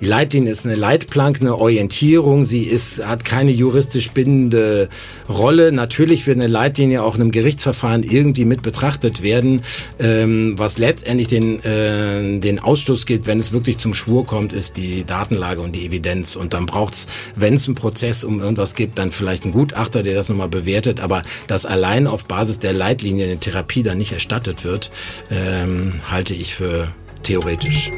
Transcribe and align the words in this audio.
Die 0.00 0.06
Leitlinie 0.06 0.52
ist 0.52 0.64
eine 0.64 0.76
Leitplanke, 0.76 1.40
eine 1.40 1.56
Orientierung. 1.56 2.44
Sie 2.44 2.62
ist, 2.62 3.04
hat 3.04 3.24
keine 3.24 3.50
juristisch 3.50 4.10
bindende 4.12 4.88
Rolle. 5.28 5.72
Natürlich 5.72 6.26
wird 6.26 6.36
eine 6.36 6.46
Leitlinie 6.46 7.02
auch 7.02 7.16
in 7.16 7.22
einem 7.22 7.32
Gerichtsverfahren 7.32 8.04
irgendwie 8.04 8.44
mit 8.44 8.62
betrachtet 8.62 9.22
werden. 9.22 9.62
Ähm, 9.98 10.54
was 10.56 10.78
letztendlich 10.78 11.26
den, 11.26 11.60
äh, 11.64 12.38
den 12.38 12.60
Ausschluss 12.60 13.06
gilt, 13.06 13.26
wenn 13.26 13.40
es 13.40 13.50
wirklich 13.50 13.78
zum 13.78 13.92
Schwur 13.92 14.24
kommt, 14.24 14.52
ist 14.52 14.76
die 14.76 15.04
Datenlage 15.04 15.60
und 15.60 15.74
die 15.74 15.86
Evidenz. 15.86 16.36
Und 16.36 16.54
dann 16.54 16.66
braucht's, 16.66 17.08
wenn 17.34 17.54
es 17.54 17.66
einen 17.66 17.74
Prozess 17.74 18.22
um 18.22 18.38
irgendwas 18.40 18.76
gibt, 18.76 18.98
dann 18.98 19.10
vielleicht 19.10 19.42
einen 19.42 19.52
Gutachter, 19.52 20.04
der 20.04 20.14
das 20.14 20.28
nochmal 20.28 20.48
bewertet. 20.48 21.00
Aber 21.00 21.22
dass 21.48 21.66
allein 21.66 22.06
auf 22.06 22.24
Basis 22.26 22.60
der 22.60 22.72
Leitlinie 22.72 23.26
eine 23.26 23.38
Therapie 23.38 23.82
dann 23.82 23.98
nicht 23.98 24.12
erstattet 24.12 24.64
wird, 24.64 24.92
ähm, 25.28 25.94
halte 26.08 26.34
ich 26.34 26.54
für 26.54 26.86
theoretisch. 27.24 27.90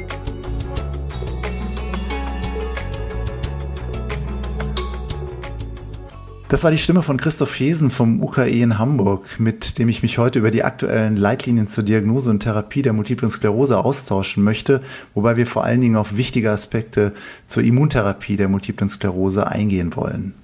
Das 6.51 6.65
war 6.65 6.73
die 6.73 6.79
Stimme 6.79 7.03
von 7.03 7.17
Christoph 7.17 7.61
Hesen 7.61 7.93
vom 7.93 8.21
UKE 8.25 8.49
in 8.49 8.77
Hamburg, 8.77 9.39
mit 9.39 9.79
dem 9.79 9.89
ich 9.89 10.03
mich 10.03 10.19
heute 10.19 10.41
über 10.41 10.51
die 10.51 10.65
aktuellen 10.65 11.15
Leitlinien 11.15 11.69
zur 11.69 11.85
Diagnose 11.85 12.29
und 12.29 12.41
Therapie 12.41 12.83
der 12.83 12.93
multiplen 12.93 13.31
Sklerose 13.31 13.79
austauschen 13.79 14.43
möchte, 14.43 14.83
wobei 15.15 15.37
wir 15.37 15.47
vor 15.47 15.63
allen 15.63 15.81
Dingen 15.81 15.95
auf 15.95 16.17
wichtige 16.17 16.51
Aspekte 16.51 17.15
zur 17.47 17.63
Immuntherapie 17.63 18.35
der 18.35 18.49
multiplen 18.49 18.89
Sklerose 18.89 19.47
eingehen 19.47 19.95
wollen. 19.95 20.35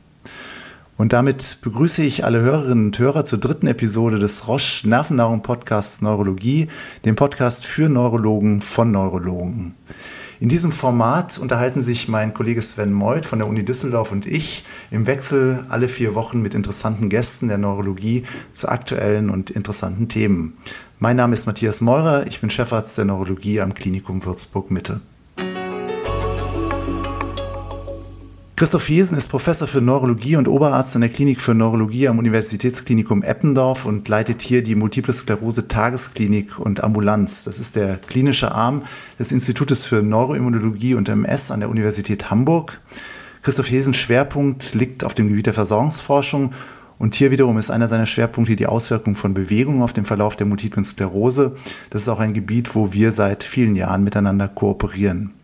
Und 0.97 1.13
damit 1.13 1.59
begrüße 1.63 2.05
ich 2.05 2.25
alle 2.25 2.41
Hörerinnen 2.41 2.87
und 2.87 2.99
Hörer 3.01 3.25
zur 3.25 3.41
dritten 3.41 3.67
Episode 3.67 4.21
des 4.21 4.47
Roche 4.47 4.89
Nervennahrung 4.89 5.43
Podcasts 5.43 6.03
Neurologie, 6.03 6.69
dem 7.05 7.17
Podcast 7.17 7.67
für 7.67 7.89
Neurologen 7.89 8.61
von 8.61 8.93
Neurologen. 8.93 9.75
In 10.39 10.51
diesem 10.51 10.71
Format 10.71 11.39
unterhalten 11.39 11.81
sich 11.81 12.09
mein 12.09 12.35
Kollege 12.35 12.61
Sven 12.61 12.93
Meuth 12.93 13.25
von 13.25 13.39
der 13.39 13.49
Uni 13.49 13.65
Düsseldorf 13.65 14.13
und 14.13 14.27
ich 14.27 14.65
im 14.91 15.07
Wechsel 15.07 15.65
alle 15.71 15.89
vier 15.89 16.15
Wochen 16.15 16.43
mit 16.43 16.53
interessanten 16.53 17.09
Gästen 17.09 17.49
der 17.49 17.57
Neurologie 17.57 18.25
zu 18.53 18.69
aktuellen 18.69 19.31
und 19.31 19.51
interessanten 19.51 20.09
Themen. 20.09 20.59
Mein 20.99 21.17
Name 21.17 21.33
ist 21.33 21.47
Matthias 21.47 21.81
Meurer, 21.81 22.27
ich 22.27 22.43
bin 22.43 22.51
Chefarzt 22.51 22.99
der 22.99 23.07
Neurologie 23.07 23.63
am 23.63 23.73
Klinikum 23.73 24.27
Würzburg 24.27 24.71
Mitte. 24.71 25.01
Christoph 28.59 28.87
Hiesen 28.87 29.19
ist 29.19 29.29
Professor 29.29 29.69
für 29.69 29.83
Neurologie 29.83 30.37
und 30.37 30.49
Oberarzt 30.49 30.95
an 30.95 31.03
der 31.03 31.11
Klinik 31.11 31.43
für 31.43 31.55
Neurologie 31.55 32.09
am 32.09 32.19
Universitätsklinikum 32.19 33.23
Eppendorf 33.23 33.85
und 33.85 34.09
leitet 34.09 34.41
hier 34.41 34.63
die 34.63 34.75
Multiple 34.75 35.13
Sklerose 35.13 35.69
Tagesklinik 35.69 36.59
und 36.59 36.83
Ambulanz. 36.83 37.45
Das 37.45 37.59
ist 37.59 37.77
der 37.77 37.99
klinische 37.99 38.53
Arm 38.53 38.85
des 39.19 39.31
Institutes 39.31 39.85
für 39.85 40.03
Neuroimmunologie 40.03 40.95
und 40.95 41.07
MS 41.07 41.51
an 41.51 41.61
der 41.61 41.69
Universität 41.69 42.31
Hamburg. 42.31 42.81
Christoph 43.43 43.67
Hiesens 43.67 43.99
Schwerpunkt 43.99 44.73
liegt 44.73 45.05
auf 45.05 45.13
dem 45.13 45.29
Gebiet 45.29 45.45
der 45.45 45.53
Versorgungsforschung 45.53 46.55
und 46.99 47.15
hier 47.15 47.31
wiederum 47.31 47.59
ist 47.59 47.71
einer 47.71 47.89
seiner 47.89 48.07
Schwerpunkte 48.07 48.57
die 48.57 48.65
Auswirkung 48.65 49.17
von 49.17 49.35
Bewegung 49.35 49.83
auf 49.83 49.93
den 49.93 50.07
Verlauf 50.07 50.35
der 50.35 50.47
multiplen 50.47 50.87
Sklerose. 50.87 51.57
Das 51.91 52.01
ist 52.01 52.09
auch 52.09 52.21
ein 52.21 52.33
Gebiet, 52.33 52.75
wo 52.75 52.95
wir 52.95 53.13
seit 53.13 53.45
vielen 53.45 53.75
Jahren 53.75 54.03
miteinander 54.03 54.49
kooperieren. 54.49 55.36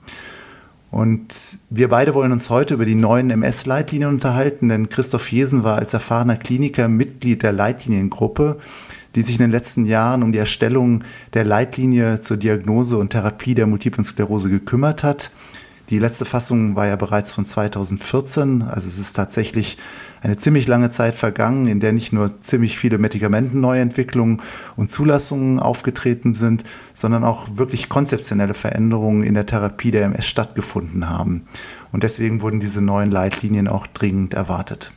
Und 0.92 1.58
wir 1.70 1.88
beide 1.88 2.12
wollen 2.12 2.32
uns 2.32 2.50
heute 2.50 2.74
über 2.74 2.84
die 2.84 2.94
neuen 2.94 3.30
MS-Leitlinien 3.30 4.10
unterhalten, 4.10 4.68
denn 4.68 4.90
Christoph 4.90 5.32
Jesen 5.32 5.64
war 5.64 5.78
als 5.78 5.94
erfahrener 5.94 6.36
Kliniker 6.36 6.86
Mitglied 6.86 7.42
der 7.42 7.52
Leitliniengruppe, 7.52 8.58
die 9.14 9.22
sich 9.22 9.36
in 9.36 9.40
den 9.40 9.50
letzten 9.50 9.86
Jahren 9.86 10.22
um 10.22 10.32
die 10.32 10.38
Erstellung 10.38 11.02
der 11.32 11.44
Leitlinie 11.44 12.20
zur 12.20 12.36
Diagnose 12.36 12.98
und 12.98 13.08
Therapie 13.08 13.54
der 13.54 13.66
multiplen 13.66 14.04
Sklerose 14.04 14.50
gekümmert 14.50 15.02
hat. 15.02 15.30
Die 15.88 15.98
letzte 15.98 16.26
Fassung 16.26 16.76
war 16.76 16.86
ja 16.86 16.96
bereits 16.96 17.32
von 17.32 17.46
2014, 17.46 18.60
also 18.60 18.86
es 18.86 18.98
ist 18.98 19.14
tatsächlich 19.14 19.78
eine 20.22 20.36
ziemlich 20.36 20.68
lange 20.68 20.88
Zeit 20.90 21.16
vergangen, 21.16 21.66
in 21.66 21.80
der 21.80 21.92
nicht 21.92 22.12
nur 22.12 22.40
ziemlich 22.42 22.78
viele 22.78 22.98
Medikamentenneuentwicklungen 22.98 24.40
und 24.76 24.90
Zulassungen 24.90 25.58
aufgetreten 25.58 26.34
sind, 26.34 26.64
sondern 26.94 27.24
auch 27.24 27.48
wirklich 27.56 27.88
konzeptionelle 27.88 28.54
Veränderungen 28.54 29.24
in 29.24 29.34
der 29.34 29.46
Therapie 29.46 29.90
der 29.90 30.04
MS 30.04 30.26
stattgefunden 30.26 31.10
haben. 31.10 31.46
Und 31.90 32.04
deswegen 32.04 32.40
wurden 32.40 32.60
diese 32.60 32.80
neuen 32.80 33.10
Leitlinien 33.10 33.66
auch 33.66 33.86
dringend 33.86 34.34
erwartet. 34.34 34.92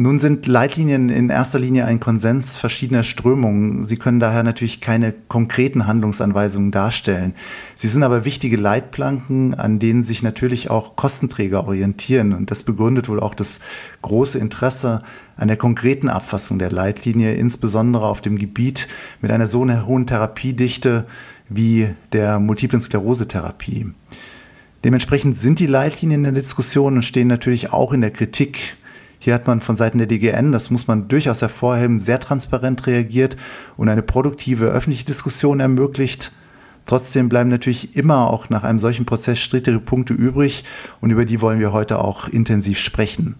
Nun 0.00 0.20
sind 0.20 0.46
Leitlinien 0.46 1.08
in 1.08 1.28
erster 1.28 1.58
Linie 1.58 1.84
ein 1.84 1.98
Konsens 1.98 2.56
verschiedener 2.56 3.02
Strömungen. 3.02 3.84
Sie 3.84 3.96
können 3.96 4.20
daher 4.20 4.44
natürlich 4.44 4.80
keine 4.80 5.12
konkreten 5.12 5.88
Handlungsanweisungen 5.88 6.70
darstellen. 6.70 7.34
Sie 7.74 7.88
sind 7.88 8.04
aber 8.04 8.24
wichtige 8.24 8.56
Leitplanken, 8.56 9.54
an 9.54 9.80
denen 9.80 10.04
sich 10.04 10.22
natürlich 10.22 10.70
auch 10.70 10.94
Kostenträger 10.94 11.66
orientieren. 11.66 12.32
Und 12.32 12.52
das 12.52 12.62
begründet 12.62 13.08
wohl 13.08 13.18
auch 13.18 13.34
das 13.34 13.58
große 14.02 14.38
Interesse 14.38 15.02
an 15.36 15.48
der 15.48 15.56
konkreten 15.56 16.08
Abfassung 16.08 16.60
der 16.60 16.70
Leitlinie, 16.70 17.34
insbesondere 17.34 18.06
auf 18.06 18.20
dem 18.20 18.38
Gebiet 18.38 18.86
mit 19.20 19.32
einer 19.32 19.48
so 19.48 19.68
hohen 19.68 20.06
Therapiedichte 20.06 21.06
wie 21.48 21.88
der 22.12 22.38
multiplen 22.38 22.80
Sklerose-Therapie. 22.80 23.86
Dementsprechend 24.84 25.36
sind 25.36 25.58
die 25.58 25.66
Leitlinien 25.66 26.20
in 26.20 26.34
der 26.34 26.40
Diskussion 26.40 26.94
und 26.94 27.02
stehen 27.02 27.26
natürlich 27.26 27.72
auch 27.72 27.92
in 27.92 28.00
der 28.00 28.12
Kritik 28.12 28.76
hier 29.18 29.34
hat 29.34 29.46
man 29.46 29.60
von 29.60 29.76
Seiten 29.76 29.98
der 29.98 30.06
DGN, 30.06 30.52
das 30.52 30.70
muss 30.70 30.86
man 30.86 31.08
durchaus 31.08 31.42
hervorheben, 31.42 31.98
sehr 31.98 32.20
transparent 32.20 32.86
reagiert 32.86 33.36
und 33.76 33.88
eine 33.88 34.02
produktive 34.02 34.66
öffentliche 34.66 35.06
Diskussion 35.06 35.60
ermöglicht. 35.60 36.32
Trotzdem 36.86 37.28
bleiben 37.28 37.50
natürlich 37.50 37.96
immer 37.96 38.30
auch 38.30 38.48
nach 38.48 38.62
einem 38.62 38.78
solchen 38.78 39.04
Prozess 39.04 39.38
strittige 39.40 39.80
Punkte 39.80 40.14
übrig 40.14 40.64
und 41.00 41.10
über 41.10 41.24
die 41.24 41.40
wollen 41.40 41.60
wir 41.60 41.72
heute 41.72 41.98
auch 41.98 42.28
intensiv 42.28 42.78
sprechen. 42.78 43.36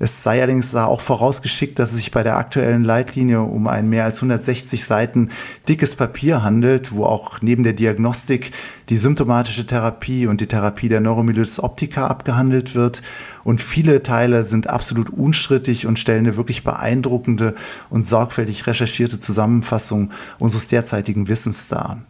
Es 0.00 0.22
sei 0.22 0.40
allerdings 0.40 0.74
auch 0.76 1.00
vorausgeschickt, 1.00 1.78
dass 1.78 1.90
es 1.90 1.96
sich 1.96 2.12
bei 2.12 2.22
der 2.22 2.36
aktuellen 2.36 2.84
Leitlinie 2.84 3.42
um 3.42 3.66
ein 3.66 3.88
mehr 3.88 4.04
als 4.04 4.18
160 4.18 4.84
Seiten 4.84 5.30
dickes 5.66 5.96
Papier 5.96 6.44
handelt, 6.44 6.92
wo 6.92 7.04
auch 7.04 7.42
neben 7.42 7.64
der 7.64 7.72
Diagnostik 7.72 8.52
die 8.90 8.98
symptomatische 8.98 9.66
Therapie 9.66 10.28
und 10.28 10.40
die 10.40 10.46
Therapie 10.46 10.88
der 10.88 11.00
Neuromyelitis 11.00 11.60
optica 11.60 12.06
abgehandelt 12.06 12.76
wird. 12.76 13.02
Und 13.42 13.60
viele 13.60 14.04
Teile 14.04 14.44
sind 14.44 14.68
absolut 14.68 15.10
unstrittig 15.10 15.86
und 15.86 15.98
stellen 15.98 16.26
eine 16.26 16.36
wirklich 16.36 16.62
beeindruckende 16.62 17.56
und 17.90 18.06
sorgfältig 18.06 18.68
recherchierte 18.68 19.18
Zusammenfassung 19.18 20.12
unseres 20.38 20.68
derzeitigen 20.68 21.26
Wissens 21.26 21.66
dar. 21.66 22.02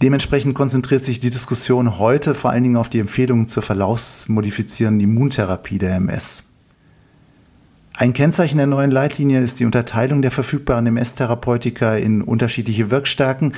Dementsprechend 0.00 0.54
konzentriert 0.54 1.02
sich 1.02 1.18
die 1.18 1.30
Diskussion 1.30 1.98
heute 1.98 2.34
vor 2.34 2.50
allen 2.50 2.62
Dingen 2.62 2.76
auf 2.76 2.88
die 2.88 3.00
Empfehlungen 3.00 3.48
zur 3.48 3.62
verlaufsmodifizierenden 3.64 5.08
Immuntherapie 5.08 5.78
der 5.78 5.96
MS. 5.96 6.53
Ein 7.96 8.12
Kennzeichen 8.12 8.56
der 8.56 8.66
neuen 8.66 8.90
Leitlinie 8.90 9.40
ist 9.40 9.60
die 9.60 9.64
Unterteilung 9.64 10.20
der 10.20 10.32
verfügbaren 10.32 10.84
MS-Therapeutika 10.88 11.94
in 11.94 12.22
unterschiedliche 12.22 12.90
Wirkstärken, 12.90 13.52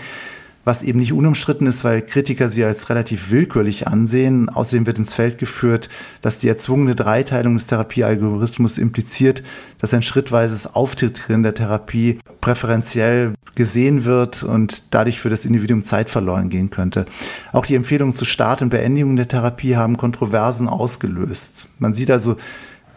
was 0.63 0.83
eben 0.83 0.99
nicht 0.99 1.15
unumstritten 1.15 1.67
ist, 1.67 1.85
weil 1.85 2.03
Kritiker 2.03 2.51
sie 2.51 2.63
als 2.63 2.91
relativ 2.91 3.31
willkürlich 3.31 3.87
ansehen. 3.89 4.51
Außerdem 4.51 4.85
wird 4.85 4.99
ins 4.99 5.15
Feld 5.15 5.39
geführt, 5.39 5.89
dass 6.21 6.39
die 6.39 6.49
erzwungene 6.49 6.95
Dreiteilung 6.95 7.55
des 7.55 7.67
Therapiealgorithmus 7.67 8.77
impliziert, 8.77 9.43
dass 9.79 9.95
ein 9.95 10.03
schrittweises 10.03 10.67
Auftreten 10.75 11.43
der 11.43 11.55
Therapie 11.55 12.19
präferenziell 12.43 13.33
gesehen 13.55 14.05
wird 14.05 14.43
und 14.43 14.93
dadurch 14.93 15.19
für 15.19 15.31
das 15.31 15.47
Individuum 15.47 15.81
Zeit 15.81 16.11
verloren 16.11 16.51
gehen 16.51 16.69
könnte. 16.69 17.07
Auch 17.53 17.65
die 17.65 17.75
Empfehlungen 17.75 18.13
zu 18.13 18.27
Start 18.27 18.61
und 18.61 18.69
Beendigung 18.69 19.17
der 19.17 19.29
Therapie 19.29 19.77
haben 19.77 19.97
Kontroversen 19.97 20.69
ausgelöst. 20.69 21.69
Man 21.79 21.95
sieht 21.95 22.11
also, 22.11 22.37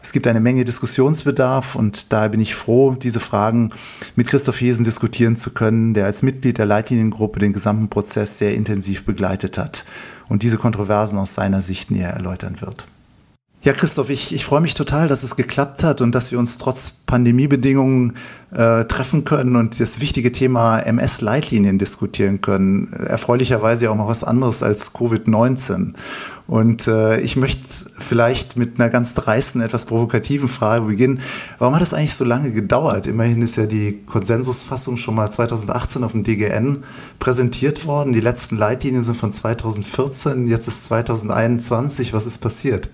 es 0.01 0.11
gibt 0.11 0.27
eine 0.27 0.39
Menge 0.39 0.63
Diskussionsbedarf 0.63 1.75
und 1.75 2.13
daher 2.13 2.29
bin 2.29 2.39
ich 2.39 2.55
froh, 2.55 2.95
diese 2.95 3.19
Fragen 3.19 3.71
mit 4.15 4.27
Christoph 4.27 4.61
Hesen 4.61 4.85
diskutieren 4.85 5.37
zu 5.37 5.51
können, 5.51 5.93
der 5.93 6.05
als 6.05 6.23
Mitglied 6.23 6.57
der 6.57 6.65
Leitliniengruppe 6.65 7.39
den 7.39 7.53
gesamten 7.53 7.89
Prozess 7.89 8.37
sehr 8.37 8.55
intensiv 8.55 9.05
begleitet 9.05 9.57
hat 9.57 9.85
und 10.29 10.43
diese 10.43 10.57
Kontroversen 10.57 11.19
aus 11.19 11.33
seiner 11.33 11.61
Sicht 11.61 11.91
näher 11.91 12.11
erläutern 12.11 12.61
wird. 12.61 12.87
Ja, 13.61 13.73
Christoph, 13.73 14.09
ich, 14.09 14.33
ich 14.33 14.45
freue 14.45 14.61
mich 14.61 14.73
total, 14.73 15.09
dass 15.09 15.23
es 15.23 15.35
geklappt 15.35 15.83
hat 15.83 15.99
und 15.99 16.15
dass 16.15 16.31
wir 16.31 16.39
uns 16.39 16.57
trotz 16.57 16.91
Pandemiebedingungen 17.05 18.15
äh, 18.51 18.85
treffen 18.85 19.25
können 19.25 19.57
und 19.57 19.81
das 19.81 19.99
wichtige 19.99 20.31
Thema 20.31 20.79
MS-Leitlinien 20.79 21.77
diskutieren 21.77 22.39
können. 22.39 22.93
Erfreulicherweise 22.93 23.91
auch 23.91 23.95
mal 23.95 24.07
was 24.07 24.23
anderes 24.23 24.63
als 24.63 24.95
Covid-19. 24.95 25.95
Und 26.47 26.87
äh, 26.87 27.19
ich 27.19 27.35
möchte 27.35 27.67
vielleicht 27.99 28.55
mit 28.55 28.79
einer 28.79 28.89
ganz 28.89 29.13
dreisten, 29.13 29.59
etwas 29.59 29.83
provokativen 29.83 30.47
Frage 30.47 30.85
beginnen. 30.85 31.19
Warum 31.57 31.75
hat 31.75 31.81
es 31.81 31.93
eigentlich 31.93 32.15
so 32.15 32.23
lange 32.23 32.53
gedauert? 32.53 33.07
Immerhin 33.07 33.41
ist 33.41 33.57
ja 33.57 33.65
die 33.65 34.03
Konsensusfassung 34.05 34.95
schon 34.95 35.15
mal 35.15 35.29
2018 35.29 36.05
auf 36.05 36.13
dem 36.13 36.23
DGN 36.23 36.85
präsentiert 37.19 37.85
worden. 37.85 38.13
Die 38.13 38.21
letzten 38.21 38.55
Leitlinien 38.55 39.03
sind 39.03 39.17
von 39.17 39.33
2014, 39.33 40.47
jetzt 40.47 40.69
ist 40.69 40.85
2021. 40.85 42.13
Was 42.13 42.25
ist 42.25 42.37
passiert? 42.37 42.89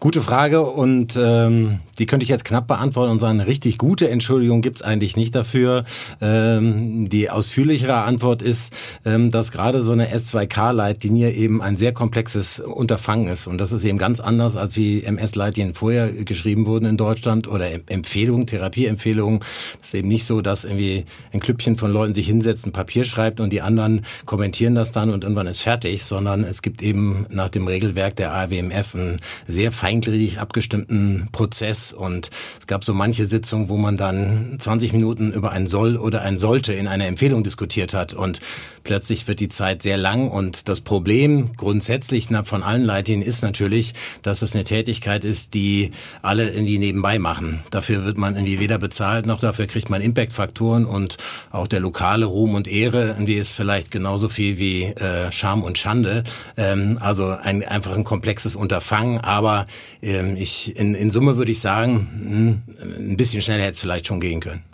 Gute 0.00 0.22
Frage 0.22 0.62
und 0.62 1.14
ähm, 1.20 1.80
die 1.98 2.06
könnte 2.06 2.24
ich 2.24 2.30
jetzt 2.30 2.46
knapp 2.46 2.66
beantworten 2.66 3.12
und 3.12 3.20
sagen, 3.20 3.38
richtig 3.40 3.76
gute 3.76 4.08
Entschuldigung 4.08 4.62
gibt's 4.62 4.80
eigentlich 4.80 5.14
nicht 5.14 5.34
dafür. 5.34 5.84
Ähm, 6.22 7.10
die 7.10 7.28
ausführlichere 7.28 7.96
Antwort 7.96 8.40
ist, 8.40 8.74
ähm, 9.04 9.30
dass 9.30 9.52
gerade 9.52 9.82
so 9.82 9.92
eine 9.92 10.10
S2K-Leitlinie 10.10 11.32
eben 11.32 11.60
ein 11.60 11.76
sehr 11.76 11.92
komplexes 11.92 12.60
Unterfangen 12.60 13.28
ist 13.28 13.46
und 13.46 13.58
das 13.58 13.72
ist 13.72 13.84
eben 13.84 13.98
ganz 13.98 14.20
anders, 14.20 14.56
als 14.56 14.74
wie 14.76 15.04
MS-Leitlinien 15.04 15.74
vorher 15.74 16.10
geschrieben 16.10 16.64
wurden 16.64 16.86
in 16.86 16.96
Deutschland 16.96 17.46
oder 17.46 17.68
Empfehlungen, 17.90 18.46
Therapieempfehlungen. 18.46 19.40
Das 19.80 19.88
ist 19.88 19.94
eben 19.94 20.08
nicht 20.08 20.24
so, 20.24 20.40
dass 20.40 20.64
irgendwie 20.64 21.04
ein 21.34 21.40
Klüppchen 21.40 21.76
von 21.76 21.92
Leuten 21.92 22.14
sich 22.14 22.26
hinsetzt, 22.26 22.66
ein 22.66 22.72
Papier 22.72 23.04
schreibt 23.04 23.38
und 23.38 23.50
die 23.50 23.60
anderen 23.60 24.06
kommentieren 24.24 24.74
das 24.74 24.92
dann 24.92 25.10
und 25.10 25.24
irgendwann 25.24 25.46
ist 25.46 25.60
fertig, 25.60 26.04
sondern 26.04 26.42
es 26.42 26.62
gibt 26.62 26.80
eben 26.80 27.26
nach 27.28 27.50
dem 27.50 27.66
Regelwerk 27.66 28.16
der 28.16 28.32
AWMF 28.32 28.94
ein 28.94 29.20
sehr 29.46 29.72
fein 29.72 29.89
feingliedrig 29.90 30.38
abgestimmten 30.38 31.28
Prozess. 31.32 31.92
Und 31.92 32.30
es 32.60 32.66
gab 32.66 32.84
so 32.84 32.94
manche 32.94 33.26
Sitzungen, 33.26 33.68
wo 33.68 33.76
man 33.76 33.96
dann 33.96 34.56
20 34.58 34.92
Minuten 34.92 35.32
über 35.32 35.50
ein 35.50 35.66
Soll 35.66 35.96
oder 35.96 36.22
ein 36.22 36.38
Sollte 36.38 36.72
in 36.72 36.86
einer 36.86 37.06
Empfehlung 37.06 37.42
diskutiert 37.42 37.92
hat. 37.92 38.14
Und 38.14 38.40
plötzlich 38.84 39.26
wird 39.26 39.40
die 39.40 39.48
Zeit 39.48 39.82
sehr 39.82 39.96
lang 39.96 40.28
und 40.28 40.68
das 40.68 40.80
Problem 40.80 41.50
grundsätzlich 41.56 42.28
von 42.44 42.62
allen 42.62 42.84
Leitlinien 42.84 43.26
ist 43.26 43.42
natürlich, 43.42 43.94
dass 44.22 44.42
es 44.42 44.54
eine 44.54 44.64
Tätigkeit 44.64 45.24
ist, 45.24 45.54
die 45.54 45.90
alle 46.22 46.50
irgendwie 46.50 46.78
nebenbei 46.78 47.18
machen. 47.18 47.60
Dafür 47.70 48.04
wird 48.04 48.18
man 48.18 48.34
irgendwie 48.34 48.60
weder 48.60 48.78
bezahlt 48.78 49.26
noch 49.26 49.40
dafür 49.40 49.66
kriegt 49.66 49.90
man 49.90 50.02
Impact-Faktoren 50.02 50.84
und 50.84 51.16
auch 51.50 51.66
der 51.66 51.80
lokale 51.80 52.26
Ruhm 52.26 52.54
und 52.54 52.68
Ehre, 52.68 53.16
die 53.20 53.36
ist 53.36 53.52
vielleicht 53.52 53.90
genauso 53.90 54.28
viel 54.28 54.58
wie 54.58 54.84
äh, 54.84 55.30
Scham 55.32 55.62
und 55.62 55.78
Schande. 55.78 56.24
Ähm, 56.56 56.98
also 57.00 57.28
ein, 57.28 57.62
einfach 57.64 57.96
ein 57.96 58.04
komplexes 58.04 58.56
Unterfangen, 58.56 59.18
aber 59.18 59.66
ähm, 60.02 60.36
ich, 60.36 60.76
in, 60.76 60.94
in 60.94 61.10
Summe 61.10 61.36
würde 61.36 61.52
ich 61.52 61.60
sagen, 61.60 62.62
hm, 62.80 63.08
ein 63.10 63.16
bisschen 63.16 63.42
schneller 63.42 63.62
hätte 63.62 63.74
es 63.74 63.80
vielleicht 63.80 64.06
schon 64.06 64.20
gehen 64.20 64.40
können. 64.40 64.69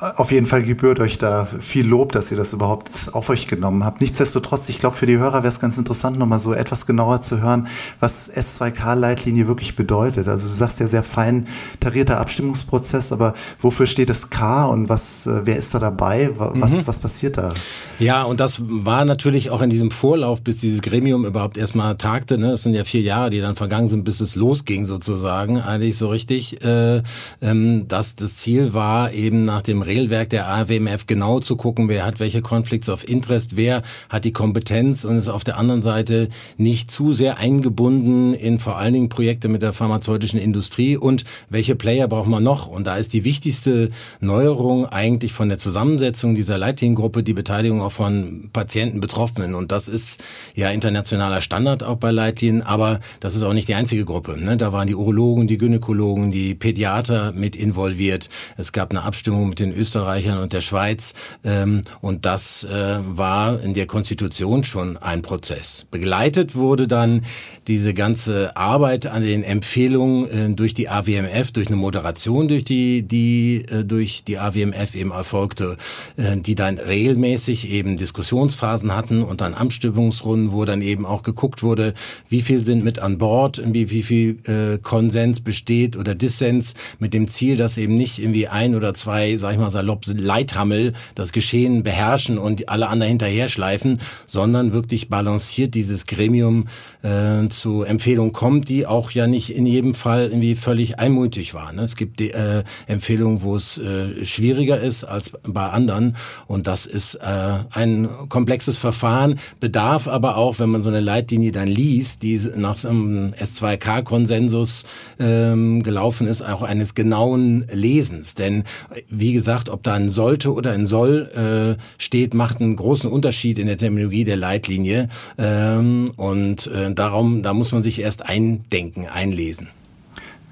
Auf 0.00 0.32
jeden 0.32 0.46
Fall 0.46 0.62
gebührt 0.62 0.98
euch 0.98 1.18
da 1.18 1.44
viel 1.44 1.86
Lob, 1.86 2.12
dass 2.12 2.30
ihr 2.30 2.36
das 2.38 2.54
überhaupt 2.54 3.10
auf 3.12 3.28
euch 3.28 3.46
genommen 3.46 3.84
habt. 3.84 4.00
Nichtsdestotrotz, 4.00 4.70
ich 4.70 4.78
glaube, 4.78 4.96
für 4.96 5.04
die 5.04 5.18
Hörer 5.18 5.42
wäre 5.42 5.48
es 5.48 5.60
ganz 5.60 5.76
interessant, 5.76 6.18
nochmal 6.18 6.38
so 6.38 6.54
etwas 6.54 6.86
genauer 6.86 7.20
zu 7.20 7.42
hören, 7.42 7.68
was 7.98 8.32
S2K-Leitlinie 8.32 9.46
wirklich 9.46 9.76
bedeutet. 9.76 10.26
Also 10.26 10.48
du 10.48 10.54
sagst 10.54 10.80
ja 10.80 10.86
sehr 10.86 11.02
fein 11.02 11.48
tarierter 11.80 12.18
Abstimmungsprozess, 12.18 13.12
aber 13.12 13.34
wofür 13.60 13.86
steht 13.86 14.08
das 14.08 14.30
K 14.30 14.64
und 14.64 14.88
was, 14.88 15.26
äh, 15.26 15.42
wer 15.44 15.56
ist 15.56 15.74
da 15.74 15.78
dabei? 15.78 16.30
Was, 16.34 16.72
mhm. 16.72 16.86
was 16.86 16.98
passiert 17.00 17.36
da? 17.36 17.52
Ja, 17.98 18.22
und 18.22 18.40
das 18.40 18.62
war 18.66 19.04
natürlich 19.04 19.50
auch 19.50 19.60
in 19.60 19.68
diesem 19.68 19.90
Vorlauf, 19.90 20.40
bis 20.40 20.56
dieses 20.56 20.80
Gremium 20.80 21.26
überhaupt 21.26 21.58
erstmal 21.58 21.96
tagte. 21.96 22.38
Ne? 22.38 22.52
Das 22.52 22.62
sind 22.62 22.72
ja 22.72 22.84
vier 22.84 23.02
Jahre, 23.02 23.28
die 23.28 23.40
dann 23.42 23.54
vergangen 23.54 23.88
sind, 23.88 24.04
bis 24.04 24.20
es 24.20 24.34
losging 24.34 24.86
sozusagen, 24.86 25.60
eigentlich 25.60 25.98
so 25.98 26.08
richtig, 26.08 26.64
äh, 26.64 27.02
ähm, 27.42 27.86
dass 27.86 28.14
das 28.14 28.38
Ziel 28.38 28.72
war, 28.72 29.12
eben 29.12 29.42
nach 29.42 29.60
dem 29.60 29.82
Regelwerk 29.90 30.30
der 30.30 30.46
AWMF 30.46 31.06
genau 31.08 31.40
zu 31.40 31.56
gucken, 31.56 31.88
wer 31.88 32.06
hat 32.06 32.20
welche 32.20 32.42
Conflicts 32.42 32.88
of 32.88 33.08
Interest, 33.08 33.56
wer 33.56 33.82
hat 34.08 34.24
die 34.24 34.32
Kompetenz 34.32 35.04
und 35.04 35.18
ist 35.18 35.26
auf 35.26 35.42
der 35.42 35.58
anderen 35.58 35.82
Seite 35.82 36.28
nicht 36.56 36.92
zu 36.92 37.12
sehr 37.12 37.38
eingebunden 37.38 38.32
in 38.32 38.60
vor 38.60 38.76
allen 38.76 38.92
Dingen 38.92 39.08
Projekte 39.08 39.48
mit 39.48 39.62
der 39.62 39.72
pharmazeutischen 39.72 40.38
Industrie 40.38 40.96
und 40.96 41.24
welche 41.48 41.74
Player 41.74 42.06
braucht 42.06 42.28
man 42.28 42.44
noch? 42.44 42.68
Und 42.68 42.86
da 42.86 42.98
ist 42.98 43.12
die 43.12 43.24
wichtigste 43.24 43.90
Neuerung 44.20 44.86
eigentlich 44.86 45.32
von 45.32 45.48
der 45.48 45.58
Zusammensetzung 45.58 46.36
dieser 46.36 46.56
Leitliniengruppe 46.56 47.24
die 47.24 47.32
Beteiligung 47.32 47.82
auch 47.82 47.90
von 47.90 48.50
Patienten, 48.52 49.00
Betroffenen. 49.00 49.56
Und 49.56 49.72
das 49.72 49.88
ist 49.88 50.22
ja 50.54 50.70
internationaler 50.70 51.40
Standard 51.40 51.82
auch 51.82 51.96
bei 51.96 52.12
Leitlinien, 52.12 52.62
aber 52.62 53.00
das 53.18 53.34
ist 53.34 53.42
auch 53.42 53.54
nicht 53.54 53.66
die 53.66 53.74
einzige 53.74 54.04
Gruppe. 54.04 54.38
Ne? 54.38 54.56
Da 54.56 54.72
waren 54.72 54.86
die 54.86 54.94
Urologen, 54.94 55.48
die 55.48 55.58
Gynäkologen, 55.58 56.30
die 56.30 56.54
Pädiater 56.54 57.32
mit 57.32 57.56
involviert. 57.56 58.30
Es 58.56 58.70
gab 58.70 58.92
eine 58.92 59.02
Abstimmung 59.02 59.48
mit 59.48 59.58
den 59.58 59.79
Österreichern 59.80 60.38
und 60.38 60.52
der 60.52 60.60
Schweiz. 60.60 61.14
Ähm, 61.44 61.82
und 62.00 62.26
das 62.26 62.64
äh, 62.64 62.98
war 63.00 63.60
in 63.60 63.74
der 63.74 63.86
Konstitution 63.86 64.62
schon 64.64 64.96
ein 64.96 65.22
Prozess. 65.22 65.86
Begleitet 65.90 66.54
wurde 66.54 66.86
dann 66.86 67.22
diese 67.66 67.94
ganze 67.94 68.56
Arbeit 68.56 69.06
an 69.06 69.22
den 69.22 69.42
Empfehlungen 69.42 70.52
äh, 70.52 70.54
durch 70.54 70.74
die 70.74 70.88
AWMF, 70.88 71.52
durch 71.52 71.68
eine 71.68 71.76
Moderation, 71.76 72.48
durch 72.48 72.64
die, 72.64 73.02
die 73.02 73.64
äh, 73.70 73.84
durch 73.84 74.24
die 74.24 74.38
AWMF 74.38 74.94
eben 74.94 75.10
erfolgte, 75.10 75.76
äh, 76.16 76.36
die 76.36 76.54
dann 76.54 76.78
regelmäßig 76.78 77.70
eben 77.70 77.96
Diskussionsphasen 77.96 78.94
hatten 78.94 79.22
und 79.22 79.40
dann 79.40 79.54
Abstimmungsrunden, 79.54 80.52
wo 80.52 80.64
dann 80.64 80.82
eben 80.82 81.06
auch 81.06 81.22
geguckt 81.22 81.62
wurde, 81.62 81.94
wie 82.28 82.42
viel 82.42 82.58
sind 82.58 82.84
mit 82.84 82.98
an 82.98 83.18
Bord, 83.18 83.62
wie, 83.64 83.90
wie 83.90 84.02
viel 84.02 84.38
äh, 84.46 84.78
Konsens 84.78 85.40
besteht 85.40 85.96
oder 85.96 86.14
Dissens 86.14 86.74
mit 86.98 87.14
dem 87.14 87.28
Ziel, 87.28 87.56
dass 87.56 87.78
eben 87.78 87.96
nicht 87.96 88.18
irgendwie 88.18 88.48
ein 88.48 88.74
oder 88.74 88.94
zwei, 88.94 89.36
sag 89.36 89.52
ich 89.52 89.58
mal, 89.58 89.69
mal 89.70 89.80
salopp 89.80 90.04
Leithammel 90.06 90.92
das 91.14 91.32
Geschehen 91.32 91.82
beherrschen 91.82 92.38
und 92.38 92.68
alle 92.68 92.88
anderen 92.88 93.10
hinterher 93.10 93.48
schleifen, 93.48 94.00
sondern 94.26 94.72
wirklich 94.72 95.08
balanciert 95.08 95.74
dieses 95.74 96.06
Gremium 96.06 96.66
äh, 97.02 97.48
zu 97.48 97.82
Empfehlungen 97.82 98.32
kommt, 98.32 98.68
die 98.68 98.86
auch 98.86 99.10
ja 99.10 99.26
nicht 99.26 99.50
in 99.50 99.66
jedem 99.66 99.94
Fall 99.94 100.28
irgendwie 100.28 100.54
völlig 100.54 100.98
einmütig 100.98 101.54
waren. 101.54 101.76
Ne? 101.76 101.82
Es 101.82 101.96
gibt 101.96 102.20
die, 102.20 102.30
äh, 102.30 102.64
Empfehlungen, 102.86 103.42
wo 103.42 103.56
es 103.56 103.78
äh, 103.78 104.24
schwieriger 104.24 104.80
ist 104.80 105.04
als 105.04 105.32
bei 105.42 105.68
anderen 105.68 106.16
und 106.46 106.66
das 106.66 106.86
ist 106.86 107.16
äh, 107.16 107.58
ein 107.70 108.08
komplexes 108.28 108.78
Verfahren, 108.78 109.38
bedarf 109.60 110.08
aber 110.08 110.36
auch, 110.36 110.58
wenn 110.58 110.70
man 110.70 110.82
so 110.82 110.90
eine 110.90 111.00
Leitlinie 111.00 111.52
dann 111.52 111.68
liest, 111.68 112.22
die 112.22 112.40
nach 112.56 112.76
so 112.76 112.88
einem 112.88 113.32
S2K-Konsensus 113.32 114.84
ähm, 115.18 115.82
gelaufen 115.82 116.26
ist, 116.26 116.42
auch 116.42 116.62
eines 116.62 116.94
genauen 116.94 117.66
Lesens. 117.72 118.34
Denn 118.34 118.64
wie 119.08 119.32
gesagt, 119.32 119.59
gesagt, 119.60 119.68
ob 119.68 119.82
da 119.82 119.94
ein 119.94 120.08
sollte 120.08 120.52
oder 120.52 120.72
ein 120.72 120.86
soll 120.86 121.76
äh, 121.78 122.02
steht, 122.02 122.34
macht 122.34 122.60
einen 122.60 122.76
großen 122.76 123.10
Unterschied 123.10 123.58
in 123.58 123.66
der 123.66 123.76
Terminologie 123.76 124.24
der 124.24 124.36
Leitlinie. 124.36 125.08
Ähm, 125.38 126.10
und 126.16 126.66
äh, 126.68 126.92
darum, 126.92 127.42
da 127.42 127.52
muss 127.52 127.72
man 127.72 127.82
sich 127.82 128.00
erst 128.00 128.24
eindenken, 128.24 129.06
einlesen. 129.06 129.68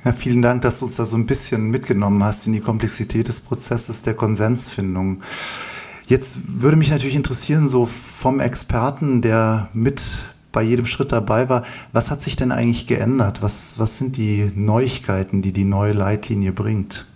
Ja, 0.04 0.12
vielen 0.12 0.42
Dank, 0.42 0.62
dass 0.62 0.78
du 0.78 0.84
uns 0.84 0.96
da 0.96 1.06
so 1.06 1.16
ein 1.16 1.26
bisschen 1.26 1.70
mitgenommen 1.70 2.22
hast 2.22 2.46
in 2.46 2.52
die 2.52 2.60
Komplexität 2.60 3.28
des 3.28 3.40
Prozesses 3.40 4.02
der 4.02 4.14
Konsensfindung. 4.14 5.22
Jetzt 6.06 6.38
würde 6.46 6.76
mich 6.76 6.90
natürlich 6.90 7.16
interessieren, 7.16 7.68
so 7.68 7.84
vom 7.84 8.40
Experten, 8.40 9.20
der 9.20 9.68
mit 9.74 10.02
bei 10.52 10.62
jedem 10.62 10.86
Schritt 10.86 11.12
dabei 11.12 11.48
war, 11.50 11.64
was 11.92 12.10
hat 12.10 12.22
sich 12.22 12.36
denn 12.36 12.52
eigentlich 12.52 12.86
geändert? 12.86 13.42
Was, 13.42 13.78
was 13.78 13.98
sind 13.98 14.16
die 14.16 14.50
Neuigkeiten, 14.54 15.42
die 15.42 15.52
die 15.52 15.64
neue 15.64 15.92
Leitlinie 15.92 16.52
bringt? 16.52 17.06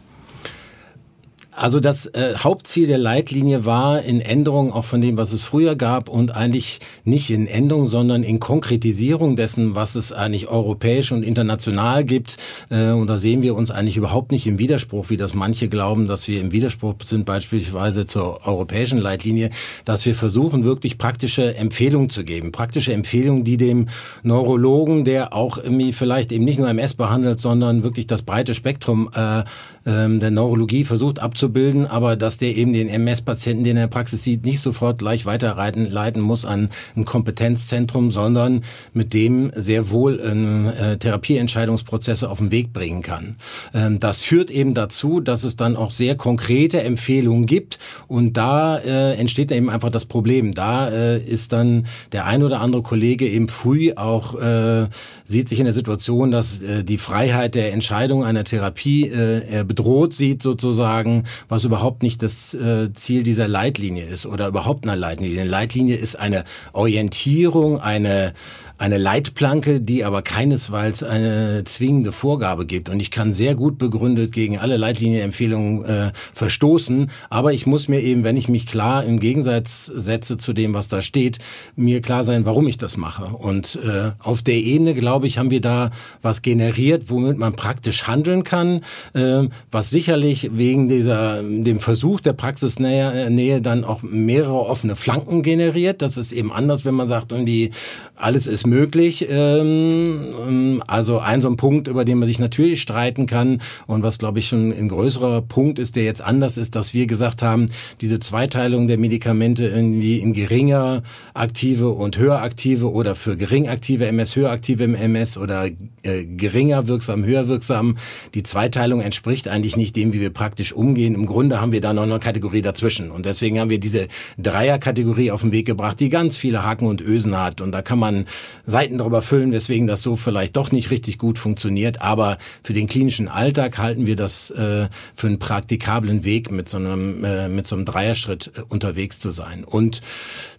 Also 1.55 1.81
das 1.81 2.07
äh, 2.07 2.35
Hauptziel 2.39 2.87
der 2.87 2.97
Leitlinie 2.97 3.67
war 3.67 4.01
in 4.01 4.23
Änderung 4.23 4.73
auch 4.73 4.87
von 4.87 5.03
dem, 5.03 5.19
was 5.19 5.35
es 5.35 5.45
früher 5.45 5.77
gab 5.77 6.09
und 6.09 6.35
eigentlich 6.35 6.79
nicht 7.05 7.29
in 7.29 7.47
Änderung, 7.47 7.87
sondern 7.87 8.23
in 8.23 8.41
Konkretisierung 8.41 9.37
dessen, 9.37 9.75
was 9.75 9.95
es 9.95 10.13
eigentlich 10.13 10.49
europäisch 10.49 11.13
und 11.13 11.23
international 11.23 12.07
gibt. 12.07 12.39
Äh, 12.71 12.93
und 12.93 13.07
da 13.07 13.19
sehen 13.19 13.43
wir 13.43 13.55
uns 13.55 13.71
eigentlich 13.71 13.99
überhaupt 13.99 14.33
nicht 14.33 14.47
im 14.47 14.59
Widerspruch, 14.59 15.11
wie 15.11 15.19
das 15.19 15.35
manche 15.35 15.69
glauben, 15.69 16.09
dass 16.09 16.27
wir 16.27 16.41
im 16.41 16.53
Widerspruch 16.53 16.95
sind, 17.05 17.27
beispielsweise 17.27 18.07
zur 18.07 18.47
europäischen 18.47 18.99
Leitlinie, 18.99 19.51
dass 19.85 20.07
wir 20.07 20.15
versuchen, 20.15 20.65
wirklich 20.65 20.97
praktische 20.97 21.55
Empfehlungen 21.55 22.09
zu 22.09 22.25
geben. 22.25 22.53
Praktische 22.53 22.95
Empfehlungen, 22.95 23.45
die 23.45 23.59
dem 23.59 23.89
Neurologen, 24.23 25.05
der 25.05 25.35
auch 25.35 25.59
irgendwie 25.59 25.93
vielleicht 25.93 26.33
eben 26.33 26.47
nicht 26.47 26.59
nur 26.59 26.71
MS 26.71 26.95
behandelt, 26.95 27.39
sondern 27.39 27.85
wirklich 27.85 28.07
das 28.07 28.23
breite 28.23 28.55
Spektrum 28.55 29.11
äh, 29.15 29.41
äh, 29.41 30.19
der 30.19 30.31
Neurologie 30.31 30.85
versucht 30.85 31.19
abzuhalten, 31.19 31.42
abzubilden, 31.43 31.87
aber 31.87 32.15
dass 32.17 32.39
der 32.39 32.57
eben 32.57 32.73
den 32.73 32.89
MS-Patienten, 32.89 33.65
den 33.65 33.77
er 33.77 33.85
in 33.85 33.91
der 33.91 33.95
Praxis 33.95 34.23
sieht, 34.23 34.45
nicht 34.45 34.61
sofort 34.61 34.99
gleich 34.99 35.27
weiterleiten 35.27 35.91
leiten 35.91 36.23
muss 36.23 36.45
an 36.45 36.69
ein 36.95 37.05
Kompetenzzentrum, 37.05 38.11
sondern 38.11 38.63
mit 38.93 39.13
dem 39.13 39.51
sehr 39.57 39.91
wohl 39.91 40.21
äh, 40.21 40.97
Therapieentscheidungsprozesse 40.99 42.31
auf 42.31 42.39
den 42.39 42.51
Weg 42.53 42.73
bringen 42.73 43.03
kann. 43.03 43.37
Ähm, 43.75 43.99
das 43.99 44.21
führt 44.21 44.51
eben 44.51 44.75
dazu, 44.75 45.21
dass 45.21 45.43
es 45.43 45.57
dann 45.57 45.75
auch 45.75 45.91
sehr 45.91 46.17
konkrete 46.17 46.83
Empfehlungen 46.83 47.47
gibt 47.47 47.79
und 48.07 48.37
da 48.37 48.79
äh, 48.79 49.15
entsteht 49.15 49.51
eben 49.51 49.69
einfach 49.69 49.91
das 49.91 50.05
Problem. 50.05 50.55
Da 50.55 50.91
äh, 50.91 51.19
ist 51.19 51.53
dann 51.53 51.87
der 52.13 52.27
ein 52.27 52.43
oder 52.43 52.61
andere 52.61 52.83
Kollege 52.83 53.27
eben 53.27 53.49
früh 53.49 53.93
auch 53.95 54.41
äh, 54.41 54.87
sieht 55.25 55.49
sich 55.49 55.59
in 55.59 55.65
der 55.65 55.73
Situation, 55.73 56.31
dass 56.31 56.63
äh, 56.63 56.85
die 56.85 56.99
Freiheit 56.99 57.55
der 57.57 57.73
Entscheidung 57.73 58.25
einer 58.25 58.45
Therapie 58.45 59.09
äh, 59.09 59.65
bedroht 59.67 60.15
sieht 60.15 60.43
sozusagen 60.43 61.25
was 61.49 61.65
überhaupt 61.65 62.03
nicht 62.03 62.23
das 62.23 62.55
äh, 62.55 62.93
Ziel 62.93 63.23
dieser 63.23 63.49
Leitlinie 63.49 64.05
ist 64.05 64.27
oder 64.27 64.49
überhaupt 64.49 64.85
einer 64.85 64.97
Leitlinie. 64.97 65.41
Eine 65.41 65.51
Leitlinie 65.51 65.97
ist 65.97 66.17
eine 66.17 66.45
Orientierung, 66.73 67.81
eine 67.81 68.33
eine 68.79 68.99
Leitplanke, 68.99 69.81
die 69.81 70.05
aber 70.05 70.23
keinesfalls 70.23 71.03
eine 71.03 71.65
zwingende 71.65 72.13
Vorgabe 72.13 72.67
gibt. 72.67 72.89
Und 72.89 73.01
ich 73.01 73.11
kann 73.11 73.33
sehr 73.33 73.55
gut 73.55 73.79
begründet 73.79 74.33
gegen 74.33 74.59
alle 74.59 74.77
Leitlinienempfehlungen 74.77 75.85
äh, 75.85 76.13
verstoßen. 76.33 77.11
Aber 77.31 77.53
ich 77.53 77.67
muss 77.67 77.89
mir 77.89 78.01
eben, 78.01 78.25
wenn 78.25 78.37
ich 78.37 78.49
mich 78.49 78.67
klar 78.67 79.05
im 79.05 79.21
Gegensatz 79.21 79.87
setze 79.87 80.37
zu 80.37 80.53
dem, 80.53 80.75
was 80.75 80.89
da 80.89 81.03
steht, 81.03 81.39
mir 81.77 82.01
klar 82.01 82.25
sein, 82.25 82.45
warum 82.45 82.67
ich 82.67 82.79
das 82.79 82.97
mache. 82.97 83.25
Und 83.25 83.79
äh, 83.85 84.13
auf 84.19 84.43
der 84.43 84.57
Ebene, 84.57 84.95
glaube 84.95 85.27
ich, 85.27 85.39
haben 85.39 85.51
wir 85.51 85.61
da 85.61 85.91
was 86.21 86.43
generiert, 86.43 87.05
womit 87.07 87.39
man 87.39 87.55
praktisch 87.55 88.07
handeln 88.07 88.43
kann, 88.45 88.81
äh, 89.15 89.49
was 89.71 89.91
sicherlich 89.91 90.51
wegen 90.55 90.89
dieser, 90.89 91.43
dem 91.43 91.81
Versuch 91.81 92.21
der 92.21 92.33
Praxisnähe 92.33 93.31
Nähe 93.31 93.61
dann 93.61 93.85
auch 93.85 94.03
mehrere 94.03 94.67
offene 94.67 94.97
Flanken 94.97 95.43
generiert. 95.43 96.03
Das 96.03 96.17
ist 96.17 96.33
eben 96.33 96.53
anders, 96.53 96.85
wenn 96.85 96.95
man 96.95 97.09
sagt, 97.09 97.33
irgendwie 97.33 97.71
alles 98.17 98.47
ist 98.47 98.62
möglich. 98.67 99.27
Ähm, 99.31 100.21
ähm, 100.47 100.83
also 100.87 101.19
ein 101.19 101.41
so 101.41 101.49
ein 101.49 101.57
Punkt, 101.57 101.89
über 101.89 102.05
den 102.05 102.19
man 102.19 102.27
sich 102.27 102.39
natürlich 102.39 102.81
streiten 102.83 103.27
kann 103.27 103.61
und 103.87 104.03
was, 104.03 104.19
glaube 104.19 104.39
ich, 104.39 104.49
schon 104.49 104.73
ein 104.73 104.89
größerer 104.89 105.43
Punkt 105.43 105.79
ist, 105.79 105.97
der 105.97 106.05
jetzt 106.05 106.23
anders 106.23 106.57
ist, 106.57 106.77
dass 106.77 106.95
wir 106.95 107.07
gesagt 107.07 107.43
haben, 107.43 107.67
diese 108.01 108.19
Zweiteilung 108.19 108.89
der 108.89 108.99
Medikamente 108.99 109.67
irgendwie 109.67 110.19
in 110.19 110.33
geringer 110.33 111.03
aktive 111.35 111.91
und 111.91 112.19
höher 112.19 112.41
aktive 112.43 112.91
oder 112.91 113.15
für 113.15 113.37
gering 113.37 113.69
aktive 113.69 114.07
MS, 114.07 114.37
höher 114.37 114.51
aktive 114.51 114.85
MS 114.85 115.37
oder 115.37 115.67
äh, 116.03 116.25
geringer 116.25 116.89
wirksam, 116.89 117.25
höher 117.25 117.49
wirksam. 117.49 117.97
Die 118.35 118.43
Zweiteilung 118.43 119.01
entspricht 119.01 119.49
eigentlich 119.49 119.77
nicht 119.77 119.97
dem, 119.97 120.13
wie 120.13 120.21
wir 120.21 120.31
praktisch 120.31 120.73
umgehen. 120.73 121.15
Im 121.15 121.27
Grunde 121.27 121.61
haben 121.61 121.73
wir 121.73 121.81
da 121.81 121.93
noch 121.93 122.03
eine 122.03 122.19
Kategorie 122.19 122.63
dazwischen 122.63 123.11
und 123.11 123.27
deswegen 123.27 123.61
haben 123.61 123.71
wir 123.71 123.79
diese 123.79 124.09
Dreierkategorie 124.39 125.31
auf 125.31 125.43
den 125.43 125.53
Weg 125.53 125.67
gebracht, 125.67 126.01
die 126.01 126.09
ganz 126.09 126.37
viele 126.37 126.65
Haken 126.65 126.87
und 126.87 127.01
Ösen 127.01 127.39
hat 127.39 127.61
und 127.61 127.73
da 127.73 127.83
kann 127.83 127.99
man 127.99 128.27
Seiten 128.67 128.99
darüber 128.99 129.23
füllen, 129.23 129.53
weswegen 129.53 129.87
das 129.87 130.03
so 130.03 130.17
vielleicht 130.17 130.57
doch 130.57 130.73
nicht 130.73 130.91
richtig 130.91 131.19
gut 131.19 131.39
funktioniert. 131.39 132.01
Aber 132.01 132.39
für 132.63 132.73
den 132.73 132.87
klinischen 132.87 133.29
Alltag 133.29 133.79
halten 133.79 134.07
wir 134.07 134.17
das 134.17 134.51
äh, 134.51 134.89
für 135.15 135.27
einen 135.27 135.39
praktikablen 135.39 136.25
Weg, 136.25 136.51
mit 136.51 136.69
so 136.69 136.79
einem, 136.79 137.25
äh, 137.25 137.49
mit 137.49 137.67
so 137.67 137.77
einem 137.77 137.85
Dreierschritt 137.85 138.53
äh, 138.57 138.63
unterwegs 138.69 139.21
zu 139.21 139.31
sein. 139.31 139.65
Und 139.65 140.01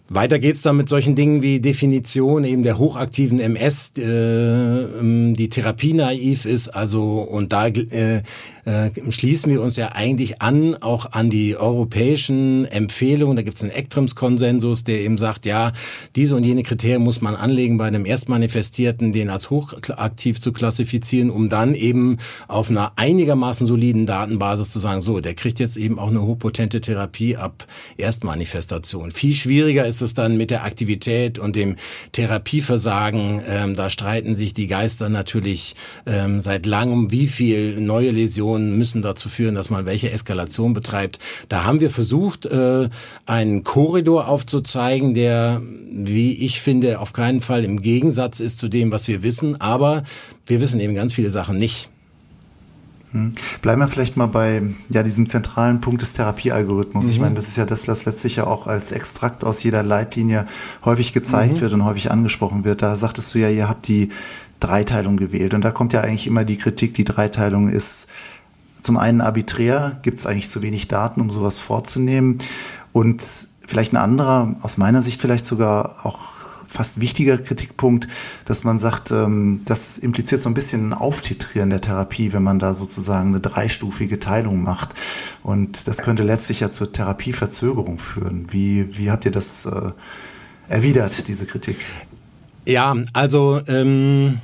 weiter 0.08 0.38
geht's 0.38 0.62
dann 0.62 0.76
mit 0.76 0.88
solchen 0.88 1.14
Dingen 1.14 1.42
wie 1.42 1.60
Definition 1.60 2.44
eben 2.44 2.62
der 2.62 2.78
hochaktiven 2.78 3.40
MS, 3.40 3.92
äh, 3.96 4.02
ähm, 4.02 5.34
die 5.34 5.48
Therapie 5.48 5.94
naiv 5.94 6.44
ist, 6.44 6.68
also 6.68 7.20
und 7.20 7.52
da 7.52 7.68
äh, 7.68 8.22
äh, 8.64 8.90
schließen 9.10 9.52
wir 9.52 9.60
uns 9.60 9.76
ja 9.76 9.92
eigentlich 9.92 10.40
an, 10.40 10.74
auch 10.76 11.12
an 11.12 11.28
die 11.30 11.56
europäischen 11.56 12.64
Empfehlungen. 12.66 13.36
Da 13.36 13.42
gibt's 13.42 13.62
einen 13.62 13.72
ECTRIMS-Konsensus, 13.72 14.84
der 14.84 15.00
eben 15.00 15.18
sagt, 15.18 15.46
ja, 15.46 15.72
diese 16.16 16.34
und 16.36 16.44
jene 16.44 16.62
Kriterien 16.62 17.02
muss 17.02 17.20
man 17.20 17.34
anlegen 17.34 17.76
bei 17.76 17.86
einem 17.86 18.06
Erstmanifestierten, 18.06 19.12
den 19.12 19.28
als 19.28 19.50
hochaktiv 19.50 20.40
zu 20.40 20.52
klassifizieren, 20.52 21.30
um 21.30 21.48
dann 21.48 21.74
eben 21.74 22.16
auf 22.48 22.70
einer 22.70 22.92
einigermaßen 22.96 23.66
soliden 23.66 24.06
Datenbasis 24.06 24.70
zu 24.70 24.78
sagen, 24.78 25.00
so, 25.00 25.20
der 25.20 25.34
kriegt 25.34 25.60
jetzt 25.60 25.76
eben 25.76 25.98
auch 25.98 26.08
eine 26.08 26.22
hochpotente 26.22 26.80
Therapie 26.80 27.36
ab 27.36 27.66
Erstmanifestation. 27.96 29.10
Viel 29.12 29.34
schwieriger 29.34 29.86
ist 29.86 30.00
es 30.04 30.14
dann 30.14 30.36
mit 30.36 30.50
der 30.50 30.64
Aktivität 30.64 31.38
und 31.38 31.56
dem 31.56 31.76
Therapieversagen. 32.12 33.42
Ähm, 33.48 33.74
da 33.74 33.90
streiten 33.90 34.36
sich 34.36 34.54
die 34.54 34.66
Geister 34.66 35.08
natürlich 35.08 35.74
ähm, 36.06 36.40
seit 36.40 36.66
langem, 36.66 37.10
wie 37.10 37.26
viel 37.26 37.80
neue 37.80 38.10
Läsionen 38.10 38.78
müssen 38.78 39.02
dazu 39.02 39.28
führen, 39.28 39.54
dass 39.54 39.70
man 39.70 39.86
welche 39.86 40.10
Eskalation 40.10 40.72
betreibt. 40.72 41.18
Da 41.48 41.64
haben 41.64 41.80
wir 41.80 41.90
versucht, 41.90 42.46
äh, 42.46 42.88
einen 43.26 43.64
Korridor 43.64 44.28
aufzuzeigen, 44.28 45.14
der, 45.14 45.60
wie 45.90 46.32
ich 46.34 46.60
finde, 46.60 47.00
auf 47.00 47.12
keinen 47.12 47.40
Fall 47.40 47.64
im 47.64 47.82
Gegensatz 47.82 48.40
ist 48.40 48.58
zu 48.58 48.68
dem, 48.68 48.92
was 48.92 49.08
wir 49.08 49.22
wissen. 49.22 49.60
Aber 49.60 50.04
wir 50.46 50.60
wissen 50.60 50.80
eben 50.80 50.94
ganz 50.94 51.12
viele 51.12 51.30
Sachen 51.30 51.58
nicht. 51.58 51.88
Hm. 53.14 53.30
Bleiben 53.62 53.80
wir 53.80 53.86
vielleicht 53.86 54.16
mal 54.16 54.26
bei 54.26 54.60
ja, 54.88 55.04
diesem 55.04 55.26
zentralen 55.26 55.80
Punkt 55.80 56.02
des 56.02 56.14
Therapiealgorithmus. 56.14 57.04
Mhm. 57.04 57.10
Ich 57.10 57.20
meine, 57.20 57.34
das 57.36 57.46
ist 57.46 57.56
ja 57.56 57.64
das, 57.64 57.86
was 57.86 58.04
letztlich 58.04 58.36
ja 58.36 58.46
auch 58.48 58.66
als 58.66 58.90
Extrakt 58.90 59.44
aus 59.44 59.62
jeder 59.62 59.84
Leitlinie 59.84 60.46
häufig 60.84 61.12
gezeigt 61.12 61.54
mhm. 61.54 61.60
wird 61.60 61.72
und 61.74 61.84
häufig 61.84 62.10
angesprochen 62.10 62.64
wird. 62.64 62.82
Da 62.82 62.96
sagtest 62.96 63.32
du 63.32 63.38
ja, 63.38 63.48
ihr 63.48 63.68
habt 63.68 63.86
die 63.86 64.08
Dreiteilung 64.58 65.16
gewählt. 65.16 65.54
Und 65.54 65.62
da 65.64 65.70
kommt 65.70 65.92
ja 65.92 66.00
eigentlich 66.00 66.26
immer 66.26 66.44
die 66.44 66.58
Kritik, 66.58 66.94
die 66.94 67.04
Dreiteilung 67.04 67.68
ist 67.68 68.08
zum 68.80 68.96
einen 68.96 69.20
arbiträr, 69.20 70.00
gibt 70.02 70.18
es 70.18 70.26
eigentlich 70.26 70.48
zu 70.48 70.60
wenig 70.60 70.88
Daten, 70.88 71.20
um 71.20 71.30
sowas 71.30 71.60
vorzunehmen. 71.60 72.38
Und 72.92 73.24
vielleicht 73.66 73.92
ein 73.92 73.96
anderer, 73.96 74.56
aus 74.60 74.76
meiner 74.76 75.02
Sicht 75.02 75.20
vielleicht 75.20 75.46
sogar 75.46 76.04
auch 76.04 76.33
fast 76.74 77.00
wichtiger 77.00 77.38
Kritikpunkt, 77.38 78.08
dass 78.44 78.64
man 78.64 78.78
sagt, 78.78 79.12
ähm, 79.12 79.62
das 79.64 79.96
impliziert 79.96 80.42
so 80.42 80.50
ein 80.50 80.54
bisschen 80.54 80.88
ein 80.88 80.92
Auftitrieren 80.92 81.70
der 81.70 81.80
Therapie, 81.80 82.32
wenn 82.32 82.42
man 82.42 82.58
da 82.58 82.74
sozusagen 82.74 83.28
eine 83.28 83.40
dreistufige 83.40 84.18
Teilung 84.18 84.62
macht. 84.62 84.90
Und 85.42 85.86
das 85.86 85.98
könnte 85.98 86.24
letztlich 86.24 86.60
ja 86.60 86.70
zur 86.70 86.92
Therapieverzögerung 86.92 87.98
führen. 87.98 88.48
Wie, 88.50 88.98
wie 88.98 89.10
habt 89.10 89.24
ihr 89.24 89.30
das 89.30 89.66
äh, 89.66 89.92
erwidert, 90.68 91.28
diese 91.28 91.46
Kritik? 91.46 91.76
Ja, 92.66 92.96
also 93.12 93.60
ähm 93.68 94.40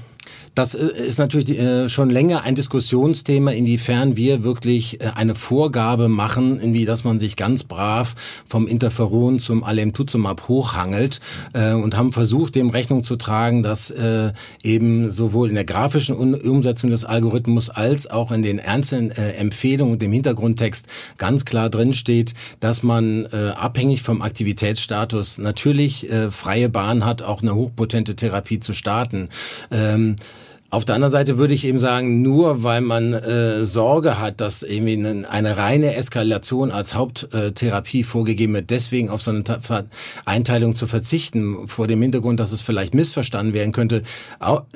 das 0.55 0.75
äh, 0.75 0.87
ist 1.07 1.19
natürlich 1.19 1.59
äh, 1.59 1.89
schon 1.89 2.11
länger 2.11 2.43
ein 2.43 2.55
Diskussionsthema, 2.55 3.53
inwiefern 3.53 4.17
wir 4.17 4.43
wirklich 4.43 5.01
äh, 5.01 5.13
eine 5.15 5.35
Vorgabe 5.35 6.09
machen, 6.09 6.61
in 6.61 6.75
wie 6.75 6.85
dass 6.85 7.05
man 7.05 7.21
sich 7.21 7.37
ganz 7.37 7.63
brav 7.63 8.15
vom 8.47 8.67
Interferon 8.67 9.39
zum 9.39 9.65
Alemtuzumab 9.65 10.49
hochhangelt 10.49 11.21
und 11.53 11.97
haben 11.97 12.13
versucht, 12.13 12.55
dem 12.55 12.71
Rechnung 12.71 13.03
zu 13.03 13.17
tragen, 13.17 13.63
dass 13.63 13.93
eben 14.63 15.11
sowohl 15.11 15.49
in 15.49 15.55
der 15.55 15.65
grafischen 15.65 16.17
Umsetzung 16.17 16.91
des 16.91 17.05
Algorithmus 17.05 17.71
als 17.71 18.09
auch 18.09 18.33
in 18.33 18.43
den 18.43 18.61
einzelnen 18.61 19.11
Empfehlungen 19.11 19.93
und 19.93 20.03
dem 20.03 20.13
Hintergrundtext 20.13 20.87
ganz 21.19 21.45
klar 21.45 21.71
drin 21.71 21.93
steht, 21.93 22.35
dass 22.61 22.83
man 22.83 23.27
abhängig 23.27 24.03
vom 24.03 24.23
Aktivitätsstatus 24.23 25.39
natürlich 25.39 26.09
freie 26.31 26.69
Bahn 26.69 27.05
hat, 27.05 27.23
auch 27.23 27.43
eine 27.43 27.55
hochpotente 27.55 28.17
Therapie 28.17 28.61
zu 28.61 28.75
starten. 28.75 29.29
Ähm, 29.71 30.17
auf 30.73 30.85
der 30.85 30.95
anderen 30.95 31.11
Seite 31.11 31.37
würde 31.37 31.53
ich 31.53 31.65
eben 31.65 31.81
sagen, 31.81 32.23
nur 32.23 32.63
weil 32.63 32.81
man 32.81 33.13
äh, 33.13 33.65
Sorge 33.65 34.21
hat, 34.21 34.41
dass 34.41 34.63
irgendwie 34.63 34.93
eine, 34.93 35.29
eine 35.29 35.57
reine 35.57 35.97
Eskalation 35.97 36.71
als 36.71 36.95
Haupttherapie 36.95 38.05
vorgegeben 38.05 38.55
wird, 38.55 38.71
deswegen 38.71 39.11
auf 39.11 39.21
so 39.21 39.33
eine 39.33 39.43
Einteilung 40.25 40.77
zu 40.77 40.87
verzichten, 40.87 41.67
vor 41.67 41.89
dem 41.89 42.01
Hintergrund, 42.01 42.39
dass 42.39 42.53
es 42.53 42.61
vielleicht 42.61 42.95
missverstanden 42.95 43.53
werden 43.53 43.73
könnte, 43.73 44.03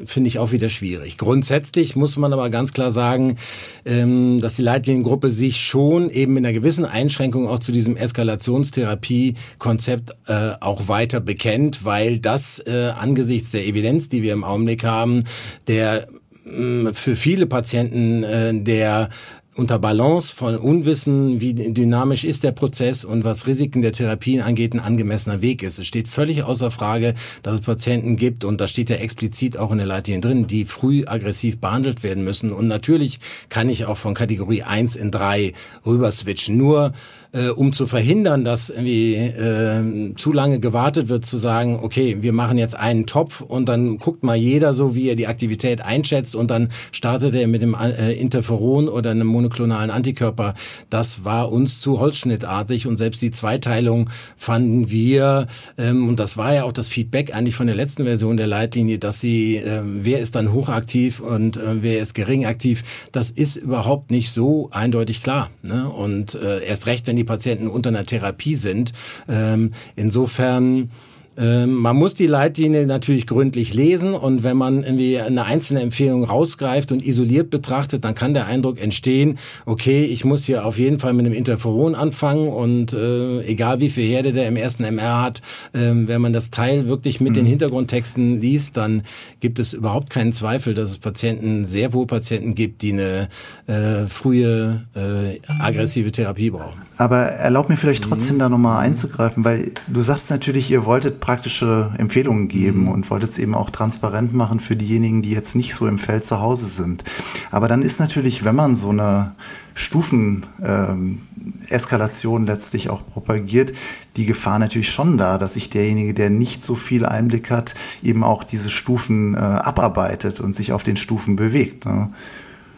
finde 0.04 0.26
ich 0.26 0.40
auch 0.40 0.50
wieder 0.50 0.68
schwierig. 0.68 1.16
Grundsätzlich 1.16 1.94
muss 1.94 2.16
man 2.16 2.32
aber 2.32 2.50
ganz 2.50 2.72
klar 2.72 2.90
sagen, 2.90 3.36
ähm, 3.84 4.40
dass 4.40 4.56
die 4.56 4.62
Leitliniengruppe 4.62 5.30
sich 5.30 5.60
schon 5.60 6.10
eben 6.10 6.36
in 6.36 6.44
einer 6.44 6.52
gewissen 6.52 6.84
Einschränkung 6.84 7.46
auch 7.46 7.60
zu 7.60 7.70
diesem 7.70 7.96
Eskalationstherapie-Konzept 7.96 10.10
äh, 10.26 10.54
auch 10.58 10.88
weiter 10.88 11.20
bekennt, 11.20 11.84
weil 11.84 12.18
das 12.18 12.58
äh, 12.66 12.90
angesichts 12.98 13.52
der 13.52 13.64
Evidenz, 13.64 14.08
die 14.08 14.24
wir 14.24 14.32
im 14.32 14.42
Augenblick 14.42 14.82
haben, 14.82 15.20
der 15.68 15.83
der 15.84 16.08
mm, 16.44 16.88
für 16.94 17.16
viele 17.16 17.46
Patienten 17.46 18.22
äh, 18.22 18.54
der 18.54 19.10
unter 19.56 19.78
Balance 19.78 20.34
von 20.34 20.56
Unwissen, 20.56 21.40
wie 21.40 21.54
dynamisch 21.54 22.24
ist 22.24 22.42
der 22.42 22.50
Prozess 22.50 23.04
und 23.04 23.22
was 23.22 23.46
Risiken 23.46 23.82
der 23.82 23.92
Therapien 23.92 24.40
angeht, 24.40 24.74
ein 24.74 24.80
angemessener 24.80 25.42
Weg 25.42 25.62
ist. 25.62 25.78
Es 25.78 25.86
steht 25.86 26.08
völlig 26.08 26.42
außer 26.42 26.72
Frage, 26.72 27.14
dass 27.44 27.54
es 27.54 27.60
Patienten 27.60 28.16
gibt, 28.16 28.42
und 28.42 28.60
da 28.60 28.66
steht 28.66 28.90
ja 28.90 28.96
explizit 28.96 29.56
auch 29.56 29.70
in 29.70 29.78
der 29.78 29.86
Leitlinie 29.86 30.20
drin, 30.20 30.48
die 30.48 30.64
früh 30.64 31.04
aggressiv 31.06 31.58
behandelt 31.58 32.02
werden 32.02 32.24
müssen. 32.24 32.52
Und 32.52 32.66
natürlich 32.66 33.20
kann 33.48 33.68
ich 33.68 33.84
auch 33.84 33.96
von 33.96 34.14
Kategorie 34.14 34.64
1 34.64 34.96
in 34.96 35.12
3 35.12 35.52
rüber 35.86 36.10
switchen. 36.10 36.56
Nur 36.56 36.92
äh, 37.34 37.48
um 37.48 37.72
zu 37.72 37.86
verhindern, 37.86 38.44
dass 38.44 38.70
irgendwie 38.70 39.14
äh, 39.14 40.14
zu 40.16 40.32
lange 40.32 40.60
gewartet 40.60 41.08
wird, 41.08 41.26
zu 41.26 41.36
sagen, 41.36 41.80
okay, 41.82 42.18
wir 42.20 42.32
machen 42.32 42.58
jetzt 42.58 42.76
einen 42.76 43.06
Topf 43.06 43.40
und 43.40 43.68
dann 43.68 43.98
guckt 43.98 44.22
mal 44.22 44.36
jeder 44.36 44.72
so, 44.72 44.94
wie 44.94 45.08
er 45.08 45.16
die 45.16 45.26
Aktivität 45.26 45.82
einschätzt 45.82 46.36
und 46.36 46.50
dann 46.50 46.68
startet 46.92 47.34
er 47.34 47.48
mit 47.48 47.60
dem 47.60 47.74
äh, 47.74 48.12
Interferon 48.12 48.88
oder 48.88 49.10
einem 49.10 49.26
monoklonalen 49.26 49.90
Antikörper. 49.90 50.54
Das 50.90 51.24
war 51.24 51.50
uns 51.50 51.80
zu 51.80 51.98
holzschnittartig 51.98 52.86
und 52.86 52.96
selbst 52.96 53.20
die 53.20 53.32
Zweiteilung 53.32 54.10
fanden 54.36 54.90
wir, 54.90 55.48
ähm, 55.76 56.08
und 56.08 56.20
das 56.20 56.36
war 56.36 56.54
ja 56.54 56.64
auch 56.64 56.72
das 56.72 56.86
Feedback 56.86 57.34
eigentlich 57.34 57.56
von 57.56 57.66
der 57.66 57.76
letzten 57.76 58.04
Version 58.04 58.36
der 58.36 58.46
Leitlinie, 58.46 58.98
dass 58.98 59.20
sie, 59.20 59.56
äh, 59.56 59.80
wer 59.82 60.20
ist 60.20 60.36
dann 60.36 60.52
hochaktiv 60.52 61.18
und 61.18 61.56
äh, 61.56 61.82
wer 61.82 61.98
ist 61.98 62.14
gering 62.14 62.46
aktiv, 62.46 62.84
das 63.10 63.32
ist 63.32 63.56
überhaupt 63.56 64.12
nicht 64.12 64.30
so 64.30 64.70
eindeutig 64.70 65.22
klar. 65.22 65.50
Ne? 65.62 65.88
Und 65.88 66.36
äh, 66.36 66.64
erst 66.64 66.86
recht, 66.86 67.08
wenn 67.08 67.16
die 67.16 67.23
Patienten 67.24 67.68
unter 67.68 67.90
einer 67.90 68.04
Therapie 68.04 68.56
sind. 68.56 68.92
Ähm, 69.28 69.72
insofern 69.96 70.88
Ähm, 71.36 71.74
man 71.74 71.96
muss 71.96 72.14
die 72.14 72.26
Leitlinie 72.26 72.86
natürlich 72.86 73.26
gründlich 73.26 73.74
lesen 73.74 74.14
und 74.14 74.44
wenn 74.44 74.56
man 74.56 74.84
irgendwie 74.84 75.18
eine 75.18 75.44
einzelne 75.44 75.80
Empfehlung 75.80 76.24
rausgreift 76.24 76.92
und 76.92 77.04
isoliert 77.04 77.50
betrachtet, 77.50 78.04
dann 78.04 78.14
kann 78.14 78.34
der 78.34 78.46
Eindruck 78.46 78.80
entstehen, 78.80 79.38
okay, 79.66 80.04
ich 80.04 80.24
muss 80.24 80.44
hier 80.44 80.64
auf 80.64 80.78
jeden 80.78 80.98
Fall 80.98 81.12
mit 81.12 81.26
einem 81.26 81.34
Interferon 81.34 81.94
anfangen 81.94 82.48
und 82.48 82.92
äh, 82.92 83.40
egal 83.42 83.80
wie 83.80 83.90
viel 83.90 84.06
Herde 84.06 84.32
der 84.32 84.46
im 84.46 84.56
ersten 84.56 84.84
MR 84.84 85.22
hat, 85.22 85.42
äh, 85.72 85.90
wenn 85.92 86.20
man 86.20 86.32
das 86.32 86.50
Teil 86.50 86.88
wirklich 86.88 87.20
mit 87.20 87.30
mhm. 87.30 87.34
den 87.34 87.46
Hintergrundtexten 87.46 88.40
liest, 88.40 88.76
dann 88.76 89.02
gibt 89.40 89.58
es 89.58 89.72
überhaupt 89.72 90.10
keinen 90.10 90.32
Zweifel, 90.32 90.74
dass 90.74 90.90
es 90.90 90.98
Patienten, 90.98 91.64
sehr 91.64 91.92
wohl 91.92 92.06
Patienten 92.06 92.54
gibt, 92.54 92.82
die 92.82 92.92
eine 92.92 93.28
äh, 93.66 94.06
frühe 94.06 94.84
äh, 94.94 95.40
aggressive 95.60 96.12
Therapie 96.12 96.50
brauchen. 96.50 96.80
Aber 96.96 97.18
erlaub 97.18 97.68
mir 97.68 97.76
vielleicht 97.76 98.04
trotzdem 98.04 98.36
mhm. 98.36 98.40
da 98.40 98.48
nochmal 98.48 98.84
einzugreifen, 98.84 99.44
weil 99.44 99.72
du 99.88 100.00
sagst 100.00 100.30
natürlich, 100.30 100.70
ihr 100.70 100.84
wolltet 100.84 101.18
praktische 101.20 101.92
Empfehlungen 101.98 102.46
geben 102.48 102.82
mhm. 102.82 102.88
und 102.88 103.10
wollt 103.10 103.24
es 103.24 103.38
eben 103.38 103.54
auch 103.54 103.70
transparent 103.70 104.32
machen 104.32 104.60
für 104.60 104.76
diejenigen, 104.76 105.22
die 105.22 105.30
jetzt 105.30 105.56
nicht 105.56 105.74
so 105.74 105.88
im 105.88 105.98
Feld 105.98 106.24
zu 106.24 106.40
Hause 106.40 106.66
sind. 106.66 107.02
Aber 107.50 107.66
dann 107.68 107.82
ist 107.82 107.98
natürlich, 107.98 108.44
wenn 108.44 108.54
man 108.54 108.76
so 108.76 108.90
eine 108.90 109.32
Stufeneskalation 109.74 112.42
ähm, 112.42 112.46
letztlich 112.46 112.90
auch 112.90 113.04
propagiert, 113.04 113.72
die 114.16 114.26
Gefahr 114.26 114.60
natürlich 114.60 114.90
schon 114.90 115.18
da, 115.18 115.36
dass 115.36 115.54
sich 115.54 115.70
derjenige, 115.70 116.14
der 116.14 116.30
nicht 116.30 116.64
so 116.64 116.76
viel 116.76 117.04
Einblick 117.04 117.50
hat, 117.50 117.74
eben 118.02 118.22
auch 118.22 118.44
diese 118.44 118.70
Stufen 118.70 119.34
äh, 119.34 119.38
abarbeitet 119.38 120.40
und 120.40 120.54
sich 120.54 120.72
auf 120.72 120.84
den 120.84 120.96
Stufen 120.96 121.34
bewegt. 121.34 121.86
Ne? 121.86 122.10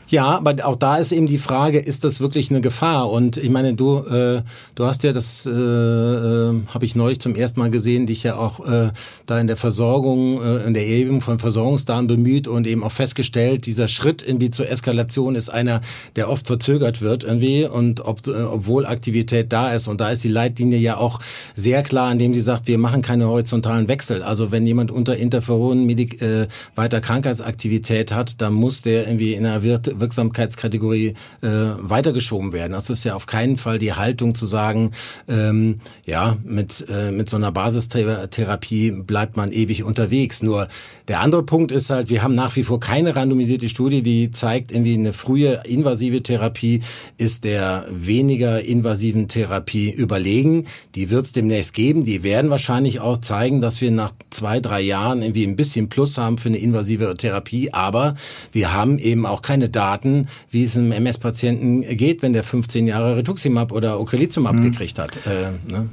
Ja, 0.09 0.37
aber 0.37 0.55
auch 0.65 0.77
da 0.77 0.99
ist 0.99 1.11
eben 1.11 1.27
die 1.27 1.39
Frage, 1.39 1.81
ist 1.81 2.05
das 2.05 2.21
wirklich 2.21 2.51
eine 2.51 2.61
Gefahr? 2.61 3.11
Und 3.11 3.37
ich 3.39 3.51
meine, 3.51 3.75
du, 3.75 3.99
äh, 3.99 4.43
du 4.77 4.85
hast 4.85 5.03
ja 5.03 5.13
das, 5.13 5.47
äh, 5.47 5.51
äh, 5.51 6.55
habe 6.73 6.85
ich 6.85 6.95
neulich 6.95 7.19
zum 7.19 7.35
ersten 7.35 7.59
Mal 7.59 7.71
gesehen, 7.71 8.07
dich 8.07 8.23
ja 8.23 8.37
auch 8.37 8.65
äh, 8.65 8.91
da 9.27 9.41
in 9.41 9.49
der 9.49 9.57
Versorgung, 9.57 10.41
äh, 10.41 10.65
in 10.65 10.75
der 10.75 10.85
Erhebung 10.85 11.23
von 11.23 11.41
Versorgungsdaten 11.41 12.07
bemüht 12.07 12.47
und 12.47 12.69
eben 12.69 12.85
auch 12.85 12.93
festgestellt, 12.93 13.67
dieser 13.67 13.89
Schritt 13.89 14.23
irgendwie 14.23 14.53
zur 14.53 14.71
Eskalation 14.71 15.35
ist 15.35 15.49
einer, 15.49 15.81
der 16.15 16.31
oft 16.31 16.47
verzögert 16.47 17.03
wird 17.03 17.25
irgendwie 17.25 17.65
und 17.65 18.05
ob, 18.05 18.29
äh, 18.29 18.43
obwohl 18.43 18.87
Aktivität 18.87 19.53
da 19.53 19.73
ist. 19.75 19.89
Und 19.89 20.01
da 20.01 20.11
ist 20.11 20.23
die 20.23 20.29
Leitlinie 20.29 20.79
ja 20.79 20.99
auch 20.99 21.19
sehr 21.57 21.83
klar, 21.83 22.13
indem 22.13 22.33
sie 22.33 22.43
sagt, 22.43 22.69
wir 22.69 22.79
machen 22.79 23.03
keine 23.03 23.27
horizontalen 23.27 23.89
Wechsel. 23.89 24.23
Also 24.23 24.53
wenn 24.53 24.67
jemand 24.69 24.93
unter 24.93 25.17
Interferonen 25.17 25.89
äh, 25.89 26.47
weiter 26.77 27.01
Krankheitsaktivität 27.01 28.13
hat, 28.13 28.41
dann 28.41 28.53
muss 28.53 28.83
der 28.83 29.09
irgendwie 29.09 29.35
in 29.35 29.45
einer 29.45 29.65
Wirt 29.65 29.96
Wirksamkeitskategorie 30.01 31.15
äh, 31.43 31.49
weitergeschoben 31.49 32.53
werden. 32.53 32.75
Also 32.75 32.93
ist 32.93 33.05
ja 33.05 33.15
auf 33.15 33.27
keinen 33.27 33.57
Fall 33.57 33.79
die 33.79 33.93
Haltung 33.93 34.35
zu 34.35 34.47
sagen, 34.47 34.93
ähm, 35.29 35.79
ja, 36.05 36.37
mit, 36.45 36.87
äh, 36.89 37.11
mit 37.11 37.29
so 37.31 37.37
einer 37.37 37.53
Basistherapie 37.53 38.91
bleibt 38.91 39.37
man 39.37 39.53
ewig 39.53 39.85
unterwegs. 39.85 40.43
Nur 40.43 40.69
der 41.09 41.21
andere 41.21 41.43
Punkt 41.43 41.73
ist 41.73 41.91
halt, 41.91 42.11
wir 42.11 42.23
haben 42.23 42.35
nach 42.35 42.57
wie 42.57 42.63
vor 42.63 42.81
keine 42.81 43.17
randomisierte 43.17 43.69
Studie, 43.69 44.03
die 44.03 44.31
zeigt, 44.31 44.73
irgendwie 44.73 44.95
eine 44.95 45.13
frühe 45.13 45.63
invasive 45.65 46.23
Therapie 46.23 46.81
ist 47.19 47.45
der 47.45 47.87
weniger 47.91 48.63
invasiven 48.63 49.29
Therapie 49.29 49.91
überlegen. 49.91 50.67
Die 50.95 51.11
wird 51.11 51.27
es 51.27 51.33
demnächst 51.33 51.75
geben. 51.75 52.05
Die 52.05 52.23
werden 52.23 52.51
wahrscheinlich 52.51 53.01
auch 53.01 53.19
zeigen, 53.19 53.61
dass 53.61 53.81
wir 53.81 53.91
nach 53.91 54.13
zwei, 54.31 54.61
drei 54.61 54.81
Jahren 54.81 55.23
irgendwie 55.23 55.47
ein 55.47 55.57
bisschen 55.57 55.89
Plus 55.89 56.19
haben 56.19 56.39
für 56.39 56.49
eine 56.49 56.59
invasive 56.59 57.15
Therapie. 57.15 57.73
Aber 57.73 58.15
wir 58.53 58.73
haben 58.73 58.99
eben 58.99 59.27
auch 59.27 59.43
keine 59.43 59.69
Daten 59.69 59.86
Daten, 59.87 60.27
wie 60.51 60.65
es 60.65 60.77
einem 60.77 60.91
MS-Patienten 60.91 61.83
geht, 61.97 62.23
wenn 62.23 62.33
der 62.33 62.43
15 62.43 62.87
Jahre 62.87 63.17
Rituximab 63.17 63.71
oder 63.71 64.01
Ocrelizumab 64.01 64.57
mhm. 64.57 64.63
gekriegt 64.63 64.99
hat. 64.99 65.21
Äh, 65.27 65.53
ne? 65.71 65.89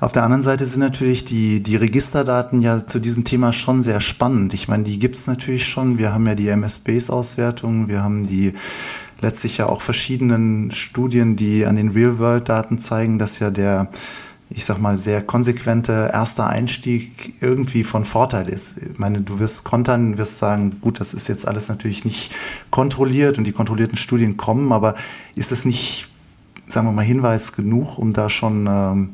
Auf 0.00 0.12
der 0.12 0.22
anderen 0.22 0.42
Seite 0.42 0.66
sind 0.66 0.80
natürlich 0.80 1.24
die, 1.24 1.62
die 1.62 1.76
Registerdaten 1.76 2.60
ja 2.60 2.86
zu 2.86 2.98
diesem 3.00 3.24
Thema 3.24 3.52
schon 3.52 3.82
sehr 3.82 4.00
spannend. 4.00 4.54
Ich 4.54 4.68
meine, 4.68 4.84
die 4.84 4.98
gibt 4.98 5.16
es 5.16 5.26
natürlich 5.26 5.66
schon. 5.66 5.98
Wir 5.98 6.12
haben 6.12 6.26
ja 6.26 6.34
die 6.34 6.48
MS-Base-Auswertung, 6.48 7.88
wir 7.88 8.02
haben 8.02 8.26
die 8.26 8.52
letztlich 9.20 9.58
ja 9.58 9.66
auch 9.66 9.82
verschiedenen 9.82 10.70
Studien, 10.70 11.36
die 11.36 11.66
an 11.66 11.76
den 11.76 11.90
Real-World-Daten 11.90 12.78
zeigen, 12.78 13.18
dass 13.18 13.38
ja 13.38 13.50
der 13.50 13.88
ich 14.50 14.64
sag 14.64 14.78
mal, 14.80 14.98
sehr 14.98 15.22
konsequente 15.22 16.10
erster 16.12 16.48
Einstieg 16.48 17.34
irgendwie 17.40 17.84
von 17.84 18.04
Vorteil 18.04 18.48
ist. 18.48 18.78
Ich 18.78 18.98
meine, 18.98 19.20
du 19.20 19.38
wirst 19.38 19.62
kontern, 19.62 20.18
wirst 20.18 20.38
sagen, 20.38 20.80
gut, 20.80 20.98
das 20.98 21.14
ist 21.14 21.28
jetzt 21.28 21.46
alles 21.46 21.68
natürlich 21.68 22.04
nicht 22.04 22.32
kontrolliert 22.70 23.38
und 23.38 23.44
die 23.44 23.52
kontrollierten 23.52 23.96
Studien 23.96 24.36
kommen, 24.36 24.72
aber 24.72 24.96
ist 25.36 25.52
es 25.52 25.64
nicht, 25.64 26.10
sagen 26.66 26.88
wir 26.88 26.92
mal, 26.92 27.04
Hinweis 27.04 27.52
genug, 27.52 27.96
um 27.96 28.12
da 28.12 28.28
schon 28.28 28.66
ähm, 28.68 29.10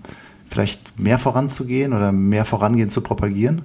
vielleicht 0.48 0.98
mehr 0.98 1.18
voranzugehen 1.18 1.92
oder 1.92 2.12
mehr 2.12 2.46
vorangehen 2.46 2.88
zu 2.88 3.02
propagieren? 3.02 3.62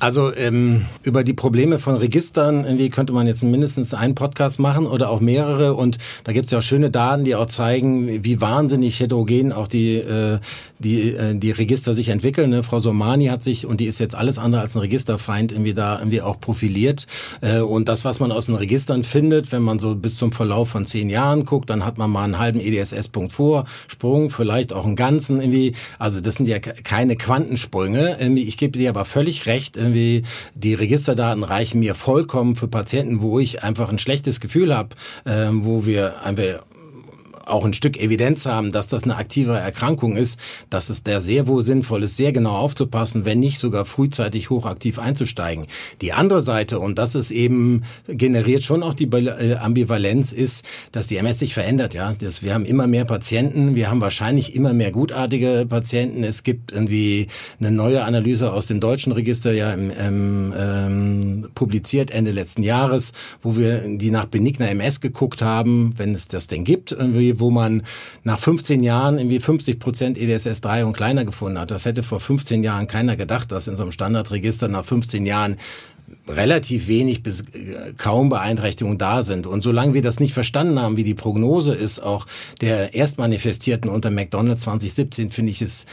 Also 0.00 0.34
ähm, 0.34 0.86
über 1.02 1.24
die 1.24 1.34
Probleme 1.34 1.78
von 1.78 1.94
Registern 1.94 2.64
irgendwie 2.64 2.88
könnte 2.88 3.12
man 3.12 3.26
jetzt 3.26 3.42
mindestens 3.42 3.92
einen 3.92 4.14
Podcast 4.14 4.58
machen 4.58 4.86
oder 4.86 5.10
auch 5.10 5.20
mehrere. 5.20 5.74
Und 5.74 5.98
da 6.24 6.32
gibt 6.32 6.46
es 6.46 6.52
ja 6.52 6.58
auch 6.58 6.62
schöne 6.62 6.90
Daten, 6.90 7.24
die 7.24 7.34
auch 7.34 7.46
zeigen, 7.46 8.24
wie 8.24 8.40
wahnsinnig 8.40 8.98
heterogen 8.98 9.52
auch 9.52 9.68
die, 9.68 9.96
äh, 9.96 10.38
die, 10.78 11.10
äh, 11.10 11.38
die 11.38 11.50
Register 11.50 11.92
sich 11.92 12.08
entwickeln. 12.08 12.48
Ne? 12.48 12.62
Frau 12.62 12.80
Somani 12.80 13.26
hat 13.26 13.42
sich, 13.42 13.66
und 13.66 13.78
die 13.78 13.84
ist 13.84 13.98
jetzt 13.98 14.14
alles 14.14 14.38
andere 14.38 14.62
als 14.62 14.74
ein 14.74 14.78
Registerfeind, 14.78 15.52
irgendwie 15.52 15.74
da 15.74 15.98
irgendwie 15.98 16.22
auch 16.22 16.40
profiliert. 16.40 17.06
Äh, 17.42 17.60
und 17.60 17.90
das, 17.90 18.06
was 18.06 18.20
man 18.20 18.32
aus 18.32 18.46
den 18.46 18.54
Registern 18.54 19.04
findet, 19.04 19.52
wenn 19.52 19.62
man 19.62 19.78
so 19.78 19.94
bis 19.94 20.16
zum 20.16 20.32
Verlauf 20.32 20.70
von 20.70 20.86
zehn 20.86 21.10
Jahren 21.10 21.44
guckt, 21.44 21.68
dann 21.68 21.84
hat 21.84 21.98
man 21.98 22.10
mal 22.10 22.24
einen 22.24 22.38
halben 22.38 22.60
EDSS-Punkt 22.60 23.32
Vorsprung, 23.32 24.30
vielleicht 24.30 24.72
auch 24.72 24.86
einen 24.86 24.96
ganzen 24.96 25.42
irgendwie. 25.42 25.74
Also 25.98 26.22
das 26.22 26.36
sind 26.36 26.46
ja 26.46 26.58
keine 26.58 27.16
Quantensprünge. 27.16 28.16
Ich 28.36 28.56
gebe 28.56 28.78
dir 28.78 28.88
aber 28.88 29.04
völlig 29.04 29.44
recht 29.44 29.76
irgendwie, 29.76 29.89
die 30.54 30.74
Registerdaten 30.74 31.44
reichen 31.44 31.80
mir 31.80 31.94
vollkommen 31.94 32.56
für 32.56 32.68
Patienten, 32.68 33.20
wo 33.20 33.38
ich 33.38 33.62
einfach 33.62 33.90
ein 33.90 33.98
schlechtes 33.98 34.40
Gefühl 34.40 34.74
habe, 34.74 34.96
äh, 35.24 35.48
wo 35.50 35.86
wir 35.86 36.22
einfach 36.24 36.60
auch 37.50 37.64
ein 37.64 37.74
Stück 37.74 37.98
Evidenz 37.98 38.46
haben, 38.46 38.72
dass 38.72 38.88
das 38.88 39.04
eine 39.04 39.16
aktive 39.16 39.56
Erkrankung 39.56 40.16
ist, 40.16 40.38
dass 40.70 40.90
es 40.90 41.02
der 41.02 41.20
sehr 41.20 41.46
wohl 41.46 41.64
sinnvoll 41.64 42.04
ist, 42.04 42.16
sehr 42.16 42.32
genau 42.32 42.56
aufzupassen, 42.56 43.24
wenn 43.24 43.40
nicht 43.40 43.58
sogar 43.58 43.84
frühzeitig 43.84 44.50
hochaktiv 44.50 44.98
einzusteigen. 44.98 45.66
Die 46.00 46.12
andere 46.12 46.40
Seite, 46.40 46.78
und 46.78 46.98
das 46.98 47.14
ist 47.14 47.30
eben, 47.30 47.82
generiert 48.08 48.62
schon 48.62 48.82
auch 48.82 48.94
die 48.94 49.04
äh, 49.04 49.56
Ambivalenz, 49.56 50.32
ist, 50.32 50.64
dass 50.92 51.06
die 51.06 51.16
MS 51.16 51.38
sich 51.40 51.54
verändert. 51.54 51.94
Ja, 51.94 52.12
das, 52.12 52.42
Wir 52.42 52.54
haben 52.54 52.64
immer 52.64 52.86
mehr 52.86 53.04
Patienten, 53.04 53.74
wir 53.74 53.90
haben 53.90 54.00
wahrscheinlich 54.00 54.54
immer 54.54 54.72
mehr 54.72 54.92
gutartige 54.92 55.66
Patienten. 55.68 56.24
Es 56.24 56.42
gibt 56.42 56.72
irgendwie 56.72 57.26
eine 57.58 57.70
neue 57.70 58.04
Analyse 58.04 58.52
aus 58.52 58.66
dem 58.66 58.80
deutschen 58.80 59.12
Register, 59.12 59.52
ja, 59.52 59.72
im, 59.72 59.90
ähm, 59.96 60.54
ähm, 60.56 61.09
publiziert 61.60 62.10
Ende 62.10 62.30
letzten 62.30 62.62
Jahres, 62.62 63.12
wo 63.42 63.54
wir 63.54 63.82
die 63.98 64.10
nach 64.10 64.24
benigner 64.24 64.70
MS 64.70 65.02
geguckt 65.02 65.42
haben, 65.42 65.92
wenn 65.98 66.14
es 66.14 66.26
das 66.26 66.46
denn 66.46 66.64
gibt, 66.64 66.90
irgendwie 66.90 67.38
wo 67.38 67.50
man 67.50 67.82
nach 68.24 68.38
15 68.38 68.82
Jahren 68.82 69.18
irgendwie 69.18 69.40
50 69.40 69.78
Prozent 69.78 70.16
EDSS 70.16 70.62
3 70.62 70.86
und 70.86 70.94
kleiner 70.94 71.26
gefunden 71.26 71.58
hat. 71.58 71.70
Das 71.70 71.84
hätte 71.84 72.02
vor 72.02 72.18
15 72.18 72.64
Jahren 72.64 72.86
keiner 72.86 73.14
gedacht, 73.14 73.52
dass 73.52 73.68
in 73.68 73.76
so 73.76 73.82
einem 73.82 73.92
Standardregister 73.92 74.68
nach 74.68 74.86
15 74.86 75.26
Jahren 75.26 75.56
relativ 76.26 76.88
wenig 76.88 77.22
bis 77.22 77.42
äh, 77.42 77.92
kaum 77.98 78.30
Beeinträchtigungen 78.30 78.96
da 78.96 79.20
sind. 79.20 79.46
Und 79.46 79.62
solange 79.62 79.92
wir 79.92 80.00
das 80.00 80.18
nicht 80.18 80.32
verstanden 80.32 80.80
haben, 80.80 80.96
wie 80.96 81.04
die 81.04 81.12
Prognose 81.12 81.74
ist, 81.74 81.98
auch 81.98 82.24
der 82.62 82.94
Erstmanifestierten 82.94 83.90
unter 83.90 84.10
McDonald's 84.10 84.62
2017, 84.62 85.28
finde 85.28 85.50
ich 85.50 85.60
es 85.60 85.84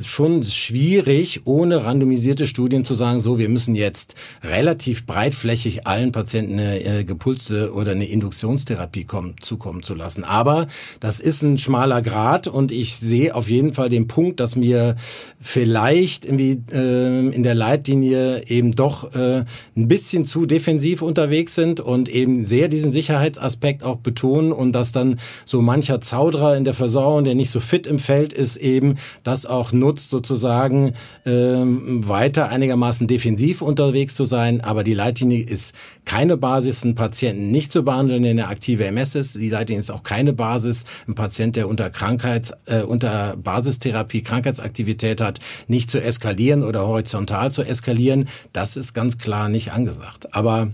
schon 0.00 0.42
schwierig, 0.42 1.42
ohne 1.44 1.84
randomisierte 1.84 2.46
Studien 2.46 2.84
zu 2.84 2.94
sagen, 2.94 3.20
so, 3.20 3.38
wir 3.38 3.48
müssen 3.48 3.74
jetzt 3.74 4.14
relativ 4.42 5.04
breitflächig 5.06 5.86
allen 5.86 6.12
Patienten 6.12 6.54
eine 6.54 6.82
äh, 6.82 7.04
gepulste 7.04 7.72
oder 7.72 7.92
eine 7.92 8.06
Induktionstherapie 8.06 9.04
kommen, 9.04 9.34
zukommen 9.40 9.82
zu 9.82 9.94
lassen. 9.94 10.24
Aber 10.24 10.66
das 11.00 11.20
ist 11.20 11.42
ein 11.42 11.58
schmaler 11.58 12.00
Grad 12.00 12.48
und 12.48 12.72
ich 12.72 12.96
sehe 12.96 13.34
auf 13.34 13.50
jeden 13.50 13.74
Fall 13.74 13.88
den 13.88 14.08
Punkt, 14.08 14.40
dass 14.40 14.58
wir 14.58 14.96
vielleicht 15.40 16.24
irgendwie 16.24 16.62
äh, 16.72 17.34
in 17.34 17.42
der 17.42 17.54
Leitlinie 17.54 18.46
eben 18.46 18.72
doch 18.72 19.14
äh, 19.14 19.44
ein 19.76 19.88
bisschen 19.88 20.24
zu 20.24 20.46
defensiv 20.46 21.02
unterwegs 21.02 21.54
sind 21.54 21.80
und 21.80 22.08
eben 22.08 22.44
sehr 22.44 22.68
diesen 22.68 22.92
Sicherheitsaspekt 22.92 23.82
auch 23.82 23.96
betonen 23.96 24.52
und 24.52 24.72
dass 24.72 24.92
dann 24.92 25.18
so 25.44 25.60
mancher 25.60 26.00
Zauderer 26.00 26.56
in 26.56 26.64
der 26.64 26.74
Versorgung, 26.74 27.24
der 27.24 27.34
nicht 27.34 27.50
so 27.50 27.60
fit 27.60 27.86
im 27.86 27.98
Feld 27.98 28.32
ist, 28.32 28.56
eben 28.56 28.96
das 29.22 29.46
auch 29.46 29.72
nutzt, 29.82 30.10
sozusagen 30.10 30.94
ähm, 31.26 32.08
weiter 32.08 32.48
einigermaßen 32.48 33.06
defensiv 33.06 33.60
unterwegs 33.60 34.14
zu 34.14 34.24
sein. 34.24 34.60
Aber 34.62 34.84
die 34.84 34.94
Leitlinie 34.94 35.44
ist 35.44 35.74
keine 36.04 36.36
Basis, 36.36 36.84
einen 36.84 36.94
Patienten 36.94 37.50
nicht 37.50 37.72
zu 37.72 37.82
behandeln, 37.82 38.22
der 38.22 38.30
eine 38.30 38.48
aktive 38.48 38.86
MS 38.86 39.14
ist. 39.14 39.34
Die 39.34 39.50
Leitlinie 39.50 39.80
ist 39.80 39.90
auch 39.90 40.02
keine 40.02 40.32
Basis, 40.32 40.84
ein 41.06 41.14
Patient, 41.14 41.56
der 41.56 41.68
unter 41.68 41.90
Krankheits, 41.90 42.52
äh, 42.66 42.82
unter 42.82 43.36
Basistherapie 43.36 44.22
Krankheitsaktivität 44.22 45.20
hat, 45.20 45.40
nicht 45.66 45.90
zu 45.90 46.02
eskalieren 46.02 46.62
oder 46.62 46.86
horizontal 46.86 47.52
zu 47.52 47.62
eskalieren. 47.62 48.28
Das 48.52 48.76
ist 48.76 48.94
ganz 48.94 49.18
klar 49.18 49.48
nicht 49.48 49.72
angesagt. 49.72 50.34
Aber. 50.34 50.72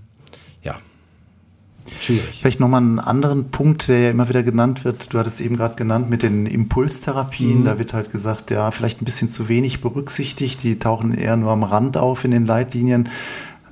Schwierig. 2.01 2.40
Vielleicht 2.40 2.61
nochmal 2.61 2.83
einen 2.83 2.98
anderen 2.98 3.51
Punkt, 3.51 3.88
der 3.88 4.01
ja 4.01 4.11
immer 4.11 4.29
wieder 4.29 4.42
genannt 4.42 4.85
wird. 4.85 5.12
Du 5.12 5.18
hattest 5.18 5.40
eben 5.40 5.57
gerade 5.57 5.74
genannt 5.74 6.11
mit 6.11 6.22
den 6.22 6.46
Impulstherapien. 6.46 7.61
Mhm. 7.61 7.64
Da 7.64 7.79
wird 7.79 7.92
halt 7.92 8.11
gesagt, 8.11 8.51
ja, 8.51 8.70
vielleicht 8.70 9.03
ein 9.03 9.05
bisschen 9.05 9.31
zu 9.31 9.48
wenig 9.48 9.81
berücksichtigt. 9.81 10.62
Die 10.62 10.79
tauchen 10.79 11.14
eher 11.14 11.37
nur 11.37 11.53
am 11.53 11.62
Rand 11.62 11.96
auf 11.96 12.24
in 12.24 12.31
den 12.31 12.46
Leitlinien, 12.46 13.09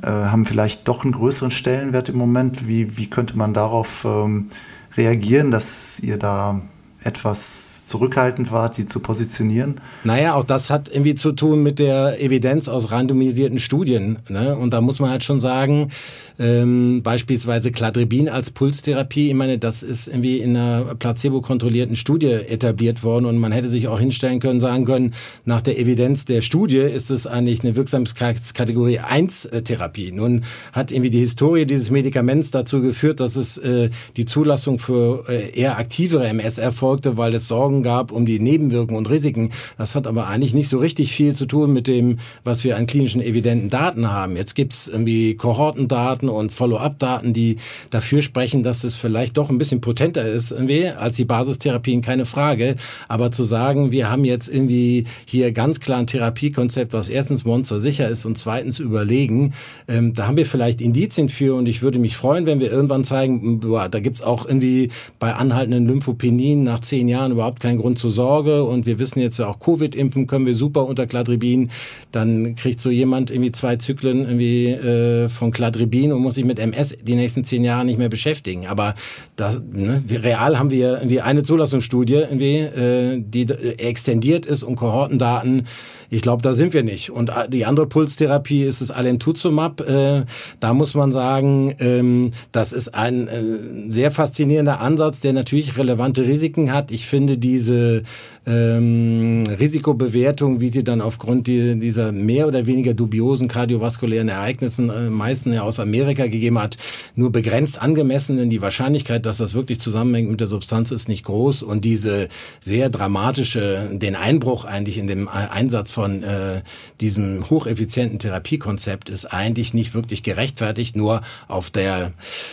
äh, 0.02 0.08
haben 0.08 0.46
vielleicht 0.46 0.88
doch 0.88 1.04
einen 1.04 1.12
größeren 1.12 1.50
Stellenwert 1.50 2.08
im 2.08 2.16
Moment. 2.16 2.66
Wie, 2.68 2.96
wie 2.96 3.08
könnte 3.08 3.36
man 3.36 3.54
darauf 3.54 4.04
ähm, 4.04 4.50
reagieren, 4.96 5.50
dass 5.50 6.00
ihr 6.00 6.18
da 6.18 6.62
etwas 7.02 7.86
zurückhaltend 7.86 8.50
wart, 8.50 8.76
die 8.76 8.86
zu 8.86 9.00
positionieren? 9.00 9.80
Naja, 10.04 10.34
auch 10.34 10.44
das 10.44 10.70
hat 10.70 10.88
irgendwie 10.88 11.14
zu 11.14 11.32
tun 11.32 11.62
mit 11.62 11.78
der 11.78 12.20
Evidenz 12.20 12.68
aus 12.68 12.90
randomisierten 12.90 13.58
Studien. 13.58 14.18
Ne? 14.28 14.56
Und 14.56 14.72
da 14.72 14.80
muss 14.80 14.98
man 14.98 15.10
halt 15.10 15.24
schon 15.24 15.40
sagen, 15.40 15.90
ähm, 16.38 17.02
beispielsweise 17.02 17.70
Cladribin 17.70 18.28
als 18.28 18.50
Pulstherapie, 18.50 19.28
ich 19.28 19.34
meine, 19.34 19.58
das 19.58 19.82
ist 19.82 20.08
irgendwie 20.08 20.38
in 20.38 20.56
einer 20.56 20.94
placebo-kontrollierten 20.96 21.96
Studie 21.96 22.32
etabliert 22.32 23.02
worden 23.02 23.26
und 23.26 23.38
man 23.38 23.52
hätte 23.52 23.68
sich 23.68 23.88
auch 23.88 23.98
hinstellen 23.98 24.40
können, 24.40 24.60
sagen 24.60 24.84
können, 24.84 25.14
nach 25.44 25.60
der 25.60 25.78
Evidenz 25.78 26.24
der 26.24 26.40
Studie 26.40 26.78
ist 26.78 27.10
es 27.10 27.26
eigentlich 27.26 27.62
eine 27.62 27.76
Wirksamkeitskategorie 27.76 28.98
1 28.98 29.46
äh, 29.46 29.62
Therapie. 29.62 30.12
Nun 30.12 30.44
hat 30.72 30.92
irgendwie 30.92 31.10
die 31.10 31.20
Historie 31.20 31.66
dieses 31.66 31.90
Medikaments 31.90 32.50
dazu 32.50 32.80
geführt, 32.80 33.20
dass 33.20 33.36
es 33.36 33.58
äh, 33.58 33.90
die 34.16 34.26
Zulassung 34.26 34.78
für 34.78 35.24
äh, 35.28 35.50
eher 35.50 35.78
aktivere 35.78 36.26
MS 36.28 36.58
erfolgte, 36.86 37.16
weil 37.16 37.34
es 37.34 37.48
Sorgen 37.48 37.82
gab 37.82 38.12
um 38.12 38.26
die 38.26 38.38
Nebenwirkungen 38.38 38.98
und 38.98 39.10
Risiken. 39.10 39.50
Das 39.76 39.96
hat 39.96 40.06
aber 40.06 40.28
eigentlich 40.28 40.54
nicht 40.54 40.68
so 40.68 40.78
richtig 40.78 41.12
viel 41.12 41.34
zu 41.34 41.46
tun 41.46 41.72
mit 41.72 41.88
dem, 41.88 42.18
was 42.44 42.62
wir 42.62 42.76
an 42.76 42.86
klinischen 42.86 43.20
evidenten 43.20 43.70
Daten 43.70 44.10
haben. 44.10 44.36
Jetzt 44.36 44.54
gibt's 44.54 44.86
irgendwie 44.86 45.34
Kohortendaten, 45.34 45.96
Daten 46.06 46.28
und 46.28 46.52
Follow-up-Daten, 46.52 47.32
die 47.32 47.56
dafür 47.90 48.22
sprechen, 48.22 48.62
dass 48.62 48.84
es 48.84 48.94
vielleicht 48.94 49.36
doch 49.36 49.50
ein 49.50 49.58
bisschen 49.58 49.80
potenter 49.80 50.24
ist 50.24 50.52
irgendwie 50.52 50.86
als 50.86 51.16
die 51.16 51.24
Basistherapien, 51.24 52.02
keine 52.02 52.24
Frage. 52.24 52.76
Aber 53.08 53.32
zu 53.32 53.42
sagen, 53.42 53.90
wir 53.90 54.08
haben 54.08 54.24
jetzt 54.24 54.48
irgendwie 54.48 55.04
hier 55.24 55.50
ganz 55.50 55.80
klar 55.80 55.98
ein 55.98 56.06
Therapiekonzept, 56.06 56.92
was 56.92 57.08
erstens 57.08 57.44
monstersicher 57.44 58.08
ist 58.08 58.24
und 58.24 58.38
zweitens 58.38 58.78
überlegen, 58.78 59.54
ähm, 59.88 60.14
da 60.14 60.28
haben 60.28 60.36
wir 60.36 60.46
vielleicht 60.46 60.80
Indizien 60.80 61.28
für 61.28 61.56
und 61.56 61.66
ich 61.66 61.82
würde 61.82 61.98
mich 61.98 62.16
freuen, 62.16 62.46
wenn 62.46 62.60
wir 62.60 62.70
irgendwann 62.70 63.02
zeigen, 63.02 63.58
boah, 63.58 63.88
da 63.88 63.98
gibt's 63.98 64.22
auch 64.22 64.46
irgendwie 64.46 64.90
bei 65.18 65.34
anhaltenden 65.34 65.86
Lymphopenien 65.86 66.62
nach 66.62 66.75
zehn 66.80 67.08
Jahren 67.08 67.32
überhaupt 67.32 67.60
keinen 67.60 67.78
Grund 67.78 67.98
zur 67.98 68.10
Sorge 68.10 68.64
und 68.64 68.86
wir 68.86 68.98
wissen 68.98 69.20
jetzt 69.20 69.38
ja 69.38 69.48
auch 69.48 69.58
Covid 69.58 69.94
impfen 69.94 70.26
können 70.26 70.46
wir 70.46 70.54
super 70.54 70.86
unter 70.86 71.06
Cladribin, 71.06 71.70
dann 72.12 72.54
kriegt 72.54 72.80
so 72.80 72.90
jemand 72.90 73.30
irgendwie 73.30 73.52
zwei 73.52 73.76
Zyklen 73.76 74.20
irgendwie 74.20 74.68
äh, 74.70 75.28
von 75.28 75.50
Cladribin 75.50 76.12
und 76.12 76.22
muss 76.22 76.34
sich 76.34 76.44
mit 76.44 76.58
MS 76.58 76.96
die 77.02 77.14
nächsten 77.14 77.44
zehn 77.44 77.64
Jahre 77.64 77.84
nicht 77.84 77.98
mehr 77.98 78.08
beschäftigen. 78.08 78.66
Aber 78.66 78.94
da, 79.36 79.60
ne, 79.72 80.02
real 80.10 80.58
haben 80.58 80.70
wir 80.70 80.98
irgendwie 80.98 81.20
eine 81.20 81.42
Zulassungsstudie, 81.42 82.14
irgendwie, 82.14 82.58
äh, 82.58 83.20
die 83.20 83.46
extendiert 83.78 84.46
ist 84.46 84.62
und 84.62 84.76
Kohortendaten 84.76 85.66
ich 86.10 86.22
glaube, 86.22 86.42
da 86.42 86.52
sind 86.52 86.74
wir 86.74 86.82
nicht. 86.82 87.10
Und 87.10 87.32
die 87.48 87.64
andere 87.64 87.86
Pulstherapie 87.86 88.62
ist 88.62 88.80
das 88.80 88.90
Alentuzumab. 88.90 89.80
Äh, 89.80 90.24
da 90.60 90.74
muss 90.74 90.94
man 90.94 91.12
sagen, 91.12 91.74
ähm, 91.78 92.30
das 92.52 92.72
ist 92.72 92.94
ein 92.94 93.28
äh, 93.28 93.90
sehr 93.90 94.10
faszinierender 94.10 94.80
Ansatz, 94.80 95.20
der 95.20 95.32
natürlich 95.32 95.76
relevante 95.78 96.26
Risiken 96.26 96.65
hat. 96.72 96.90
Ich 96.90 97.06
finde 97.06 97.38
diese 97.38 98.02
ähm, 98.46 99.44
Risikobewertung, 99.58 100.60
wie 100.60 100.68
sie 100.68 100.84
dann 100.84 101.00
aufgrund 101.00 101.46
die, 101.48 101.78
dieser 101.78 102.12
mehr 102.12 102.46
oder 102.46 102.66
weniger 102.66 102.94
dubiosen 102.94 103.48
kardiovaskulären 103.48 104.28
Ereignissen 104.28 104.88
äh, 104.88 105.10
meisten 105.10 105.52
ja 105.52 105.62
aus 105.62 105.80
Amerika 105.80 106.26
gegeben 106.26 106.58
hat, 106.58 106.76
nur 107.16 107.32
begrenzt 107.32 107.80
angemessen. 107.80 108.36
Denn 108.36 108.50
die 108.50 108.62
Wahrscheinlichkeit, 108.62 109.26
dass 109.26 109.38
das 109.38 109.54
wirklich 109.54 109.80
zusammenhängt 109.80 110.30
mit 110.30 110.40
der 110.40 110.46
Substanz, 110.46 110.92
ist 110.92 111.08
nicht 111.08 111.24
groß. 111.24 111.62
Und 111.62 111.84
diese 111.84 112.28
sehr 112.60 112.88
dramatische, 112.88 113.90
den 113.92 114.14
Einbruch 114.14 114.64
eigentlich 114.64 114.98
in 114.98 115.08
dem 115.08 115.28
Einsatz 115.28 115.90
von 115.90 116.22
äh, 116.22 116.62
diesem 117.00 117.50
hocheffizienten 117.50 118.20
Therapiekonzept 118.20 119.08
ist 119.08 119.26
eigentlich 119.26 119.74
nicht 119.74 119.94
wirklich 119.94 120.22
gerechtfertigt, 120.22 120.94
nur 120.94 121.22
auf 121.48 121.70
der, 121.70 122.12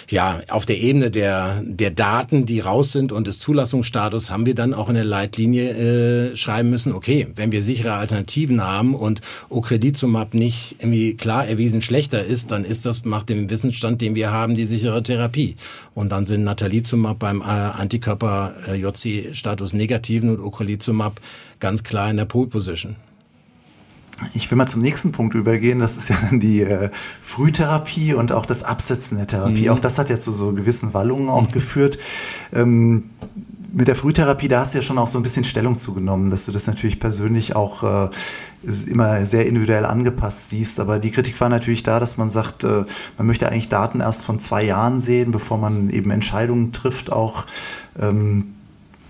ja, 0.10 0.41
auf 0.49 0.65
der 0.65 0.80
Ebene 0.80 1.12
der, 1.12 1.62
der 1.65 1.91
Daten, 1.91 2.45
die 2.45 2.60
raus 2.60 2.91
sind 2.91 3.12
und 3.12 3.28
des 3.28 3.38
Zulassungsstatus 3.39 4.03
haben 4.12 4.46
wir 4.46 4.56
dann 4.56 4.74
auch 4.74 4.89
in 4.89 4.96
der 4.96 5.04
Leitlinie 5.04 6.32
äh, 6.32 6.36
schreiben 6.36 6.70
müssen, 6.70 6.94
okay, 6.94 7.28
wenn 7.36 7.52
wir 7.52 7.62
sichere 7.62 7.94
Alternativen 7.94 8.63
haben 8.63 8.96
und 8.96 9.22
Ocrelizumab 9.50 10.34
nicht 10.34 10.78
irgendwie 10.80 11.16
klar 11.16 11.48
erwiesen 11.48 11.82
schlechter 11.82 12.24
ist, 12.24 12.52
dann 12.52 12.66
ist 12.66 12.86
das 12.86 13.06
nach 13.06 13.24
dem 13.24 13.50
Wissensstand, 13.50 14.02
den 14.02 14.16
wir 14.16 14.32
haben, 14.32 14.56
die 14.56 14.66
sichere 14.66 15.04
Therapie. 15.04 15.56
Und 15.94 16.12
dann 16.12 16.26
sind 16.26 16.44
Natalizumab 16.44 17.20
beim 17.20 17.42
äh, 17.42 17.46
Antikörper 17.46 18.54
äh, 18.68 18.76
JC-Status 18.76 19.74
negativen 19.74 20.30
und 20.30 20.39
Ocrelizumab 20.39 21.22
ganz 21.60 21.84
klar 21.84 22.10
in 22.10 22.18
der 22.18 22.26
Pole 22.26 22.48
Position. 22.48 22.96
Ich 24.34 24.50
will 24.50 24.58
mal 24.58 24.68
zum 24.68 24.82
nächsten 24.82 25.12
Punkt 25.12 25.36
übergehen. 25.36 25.80
Das 25.80 25.98
ist 25.98 26.10
ja 26.10 26.18
dann 26.22 26.39
die 26.39 26.62
äh, 26.62 26.89
Frühtherapie 27.22 28.13
und 28.13 28.32
auch 28.32 28.46
das 28.46 28.63
Absetzen 28.63 29.18
der 29.18 29.28
Therapie. 29.28 29.63
Mhm. 29.63 29.70
Auch 29.70 29.80
das 29.80 29.98
hat 29.98 30.10
ja 30.10 30.20
zu 30.20 30.32
so 30.32 30.54
gewissen 30.54 30.94
Wallungen 30.94 31.30
auch 31.30 31.52
geführt. 31.52 31.98
Ähm, 32.54 33.10
mit 33.73 33.88
der 33.88 33.95
Frühtherapie, 33.95 34.47
da 34.47 34.59
hast 34.59 34.73
du 34.73 34.77
ja 34.77 34.81
schon 34.83 34.99
auch 34.99 35.07
so 35.07 35.17
ein 35.17 35.23
bisschen 35.23 35.43
Stellung 35.43 35.77
zugenommen, 35.77 36.29
dass 36.29 36.45
du 36.45 36.51
das 36.51 36.67
natürlich 36.67 36.99
persönlich 36.99 37.55
auch 37.55 37.83
äh, 37.83 38.09
immer 38.86 39.25
sehr 39.25 39.47
individuell 39.47 39.86
angepasst 39.86 40.51
siehst. 40.51 40.79
Aber 40.79 40.99
die 40.99 41.09
Kritik 41.09 41.41
war 41.41 41.49
natürlich 41.49 41.81
da, 41.81 41.99
dass 41.99 42.17
man 42.17 42.29
sagt, 42.29 42.63
äh, 42.63 42.86
man 43.17 43.27
möchte 43.27 43.49
eigentlich 43.49 43.69
Daten 43.69 43.99
erst 43.99 44.23
von 44.23 44.39
zwei 44.39 44.63
Jahren 44.63 44.99
sehen, 44.99 45.31
bevor 45.31 45.57
man 45.57 45.89
eben 45.89 46.12
Entscheidungen 46.12 46.71
trifft, 46.71 47.12
auch. 47.12 47.47
Ähm, 47.99 48.53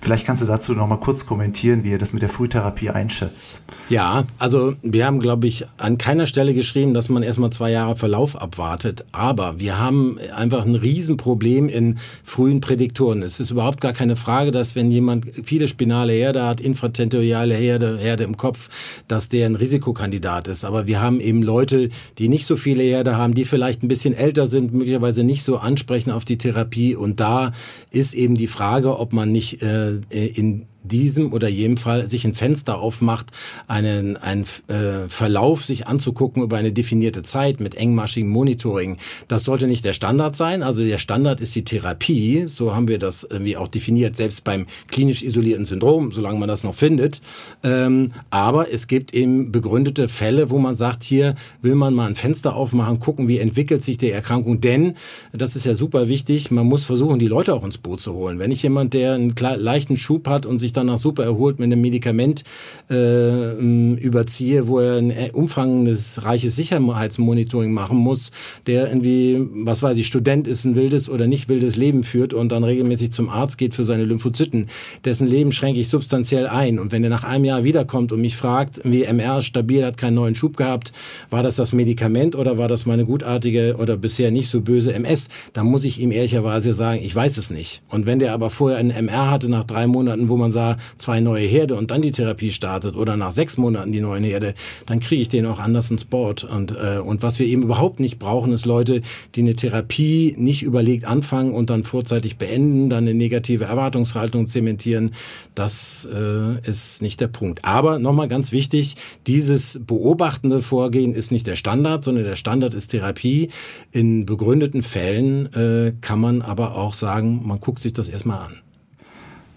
Vielleicht 0.03 0.25
kannst 0.25 0.41
du 0.41 0.45
dazu 0.45 0.73
noch 0.73 0.85
mal 0.85 0.97
kurz 0.97 1.25
kommentieren, 1.25 1.85
wie 1.85 1.91
ihr 1.91 1.97
das 1.97 2.11
mit 2.11 2.21
der 2.21 2.27
Frühtherapie 2.27 2.89
einschätzt. 2.89 3.61
Ja, 3.87 4.25
also 4.37 4.73
wir 4.81 5.05
haben, 5.05 5.21
glaube 5.21 5.47
ich, 5.47 5.65
an 5.77 5.97
keiner 5.97 6.27
Stelle 6.27 6.53
geschrieben, 6.53 6.93
dass 6.93 7.07
man 7.07 7.23
erstmal 7.23 7.51
zwei 7.51 7.71
Jahre 7.71 7.95
Verlauf 7.95 8.35
abwartet. 8.35 9.05
Aber 9.13 9.61
wir 9.61 9.79
haben 9.79 10.17
einfach 10.35 10.65
ein 10.65 10.75
Riesenproblem 10.75 11.69
in 11.69 11.99
frühen 12.21 12.59
Prädiktoren. 12.59 13.23
Es 13.23 13.39
ist 13.39 13.51
überhaupt 13.51 13.79
gar 13.79 13.93
keine 13.93 14.17
Frage, 14.17 14.51
dass 14.51 14.75
wenn 14.75 14.91
jemand 14.91 15.25
viele 15.45 15.69
spinale 15.69 16.11
Herde 16.11 16.43
hat, 16.43 16.59
infratentoriale 16.59 17.55
Herde, 17.55 17.97
Herde 17.97 18.25
im 18.25 18.35
Kopf, 18.35 18.67
dass 19.07 19.29
der 19.29 19.45
ein 19.45 19.55
Risikokandidat 19.55 20.49
ist. 20.49 20.65
Aber 20.65 20.85
wir 20.85 20.99
haben 20.99 21.21
eben 21.21 21.41
Leute, 21.41 21.87
die 22.17 22.27
nicht 22.27 22.45
so 22.45 22.57
viele 22.57 22.83
Herde 22.83 23.15
haben, 23.15 23.35
die 23.35 23.45
vielleicht 23.45 23.83
ein 23.83 23.87
bisschen 23.87 24.13
älter 24.13 24.47
sind, 24.47 24.73
möglicherweise 24.73 25.23
nicht 25.23 25.43
so 25.43 25.59
ansprechen 25.59 26.11
auf 26.11 26.25
die 26.25 26.37
Therapie. 26.37 26.93
Und 26.93 27.21
da 27.21 27.53
ist 27.89 28.13
eben 28.13 28.35
die 28.35 28.47
Frage, 28.47 28.99
ob 28.99 29.13
man 29.13 29.31
nicht 29.31 29.61
äh, 29.61 29.92
in 30.11 30.65
diesem 30.83 31.33
oder 31.33 31.47
jedem 31.47 31.77
Fall 31.77 32.07
sich 32.07 32.25
ein 32.25 32.35
Fenster 32.35 32.79
aufmacht, 32.79 33.27
einen, 33.67 34.17
einen 34.17 34.45
äh, 34.67 35.07
Verlauf 35.09 35.65
sich 35.65 35.87
anzugucken 35.87 36.43
über 36.43 36.57
eine 36.57 36.73
definierte 36.73 37.23
Zeit 37.23 37.59
mit 37.59 37.75
engmaschigem 37.75 38.29
Monitoring. 38.29 38.97
Das 39.27 39.43
sollte 39.43 39.67
nicht 39.67 39.85
der 39.85 39.93
Standard 39.93 40.35
sein. 40.35 40.63
Also 40.63 40.83
der 40.83 40.97
Standard 40.97 41.41
ist 41.41 41.55
die 41.55 41.63
Therapie. 41.63 42.45
So 42.47 42.75
haben 42.75 42.87
wir 42.87 42.99
das 42.99 43.23
irgendwie 43.23 43.57
auch 43.57 43.67
definiert, 43.67 44.15
selbst 44.15 44.43
beim 44.43 44.65
klinisch 44.87 45.23
isolierten 45.23 45.65
Syndrom, 45.65 46.11
solange 46.11 46.39
man 46.39 46.49
das 46.49 46.63
noch 46.63 46.75
findet. 46.75 47.21
Ähm, 47.63 48.11
aber 48.29 48.71
es 48.71 48.87
gibt 48.87 49.13
eben 49.13 49.51
begründete 49.51 50.09
Fälle, 50.09 50.49
wo 50.49 50.59
man 50.59 50.75
sagt, 50.75 51.03
hier 51.03 51.35
will 51.61 51.75
man 51.75 51.93
mal 51.93 52.07
ein 52.07 52.15
Fenster 52.15 52.55
aufmachen, 52.55 52.99
gucken, 52.99 53.27
wie 53.27 53.39
entwickelt 53.39 53.81
sich 53.81 53.97
die 53.97 54.11
Erkrankung. 54.11 54.61
Denn, 54.61 54.95
das 55.31 55.55
ist 55.55 55.65
ja 55.65 55.75
super 55.75 56.09
wichtig, 56.09 56.51
man 56.51 56.65
muss 56.65 56.83
versuchen, 56.83 57.19
die 57.19 57.27
Leute 57.27 57.53
auch 57.53 57.63
ins 57.63 57.77
Boot 57.77 58.01
zu 58.01 58.13
holen. 58.13 58.39
Wenn 58.39 58.51
ich 58.51 58.63
jemand, 58.63 58.93
der 58.93 59.13
einen 59.13 59.33
leichten 59.35 59.97
Schub 59.97 60.27
hat 60.27 60.45
und 60.45 60.59
sich 60.59 60.72
sich 60.73 60.81
danach 60.81 60.97
super 60.97 61.23
erholt 61.23 61.59
mit 61.59 61.71
einem 61.71 61.81
Medikament 61.81 62.43
äh, 62.89 63.95
überziehe, 63.97 64.67
wo 64.67 64.79
er 64.79 64.97
ein 64.97 65.11
äh, 65.11 65.29
umfangendes, 65.33 66.25
reiches 66.25 66.55
Sicherheitsmonitoring 66.55 67.71
machen 67.71 67.97
muss, 67.97 68.31
der 68.67 68.89
irgendwie, 68.89 69.47
was 69.65 69.83
weiß 69.83 69.97
ich, 69.97 70.07
Student 70.07 70.47
ist, 70.47 70.65
ein 70.65 70.75
wildes 70.75 71.09
oder 71.09 71.27
nicht 71.27 71.47
wildes 71.47 71.75
Leben 71.75 72.03
führt 72.03 72.33
und 72.33 72.51
dann 72.51 72.63
regelmäßig 72.63 73.11
zum 73.11 73.29
Arzt 73.29 73.57
geht 73.57 73.73
für 73.73 73.83
seine 73.83 74.05
Lymphozyten, 74.05 74.67
dessen 75.05 75.27
Leben 75.27 75.51
schränke 75.51 75.79
ich 75.79 75.89
substanziell 75.89 76.47
ein. 76.47 76.79
Und 76.79 76.91
wenn 76.91 77.03
er 77.03 77.09
nach 77.09 77.23
einem 77.23 77.45
Jahr 77.45 77.63
wiederkommt 77.63 78.11
und 78.11 78.21
mich 78.21 78.35
fragt, 78.35 78.81
wie 78.83 79.03
MR 79.03 79.39
ist 79.39 79.45
stabil, 79.45 79.85
hat 79.85 79.97
keinen 79.97 80.15
neuen 80.15 80.35
Schub 80.35 80.57
gehabt, 80.57 80.91
war 81.29 81.43
das 81.43 81.55
das 81.55 81.73
Medikament 81.73 82.35
oder 82.35 82.57
war 82.57 82.67
das 82.67 82.85
meine 82.85 83.05
gutartige 83.05 83.75
oder 83.77 83.97
bisher 83.97 84.31
nicht 84.31 84.49
so 84.49 84.61
böse 84.61 84.93
MS, 84.93 85.29
dann 85.53 85.67
muss 85.67 85.83
ich 85.83 85.99
ihm 85.99 86.11
ehrlicherweise 86.11 86.73
sagen, 86.73 87.01
ich 87.03 87.15
weiß 87.15 87.37
es 87.37 87.49
nicht. 87.49 87.81
Und 87.89 88.05
wenn 88.05 88.19
der 88.19 88.33
aber 88.33 88.49
vorher 88.49 88.79
einen 88.79 88.91
MR 88.91 89.29
hatte 89.29 89.49
nach 89.49 89.63
drei 89.63 89.87
Monaten, 89.87 90.29
wo 90.29 90.37
man 90.37 90.51
sagt, 90.51 90.62
da 90.63 90.77
zwei 90.97 91.19
neue 91.19 91.45
Herde 91.45 91.75
und 91.75 91.91
dann 91.91 92.01
die 92.01 92.11
Therapie 92.11 92.51
startet 92.51 92.95
oder 92.95 93.17
nach 93.17 93.31
sechs 93.31 93.57
Monaten 93.57 93.91
die 93.91 94.01
neuen 94.01 94.23
Herde, 94.23 94.53
dann 94.85 94.99
kriege 94.99 95.21
ich 95.21 95.29
den 95.29 95.45
auch 95.45 95.59
anders 95.59 95.91
ins 95.91 96.05
Board. 96.05 96.43
Und, 96.43 96.71
äh, 96.71 96.99
und 96.99 97.23
was 97.23 97.39
wir 97.39 97.47
eben 97.47 97.63
überhaupt 97.63 97.99
nicht 97.99 98.19
brauchen, 98.19 98.51
ist 98.53 98.65
Leute, 98.65 99.01
die 99.35 99.41
eine 99.41 99.55
Therapie 99.55 100.35
nicht 100.37 100.63
überlegt 100.63 101.05
anfangen 101.05 101.53
und 101.53 101.69
dann 101.69 101.83
vorzeitig 101.83 102.37
beenden, 102.37 102.89
dann 102.89 103.03
eine 103.03 103.13
negative 103.13 103.65
Erwartungshaltung 103.65 104.47
zementieren. 104.47 105.11
Das 105.55 106.07
äh, 106.11 106.59
ist 106.67 107.01
nicht 107.01 107.19
der 107.19 107.27
Punkt. 107.27 107.65
Aber 107.65 107.99
nochmal 107.99 108.27
ganz 108.27 108.51
wichtig, 108.51 108.95
dieses 109.27 109.79
beobachtende 109.85 110.61
Vorgehen 110.61 111.13
ist 111.13 111.31
nicht 111.31 111.47
der 111.47 111.55
Standard, 111.55 112.03
sondern 112.03 112.23
der 112.23 112.35
Standard 112.35 112.73
ist 112.73 112.89
Therapie. 112.89 113.49
In 113.91 114.25
begründeten 114.25 114.83
Fällen 114.83 115.53
äh, 115.53 115.93
kann 116.01 116.19
man 116.19 116.41
aber 116.41 116.75
auch 116.75 116.93
sagen, 116.93 117.41
man 117.45 117.59
guckt 117.59 117.79
sich 117.79 117.93
das 117.93 118.09
erstmal 118.09 118.39
an. 118.39 118.62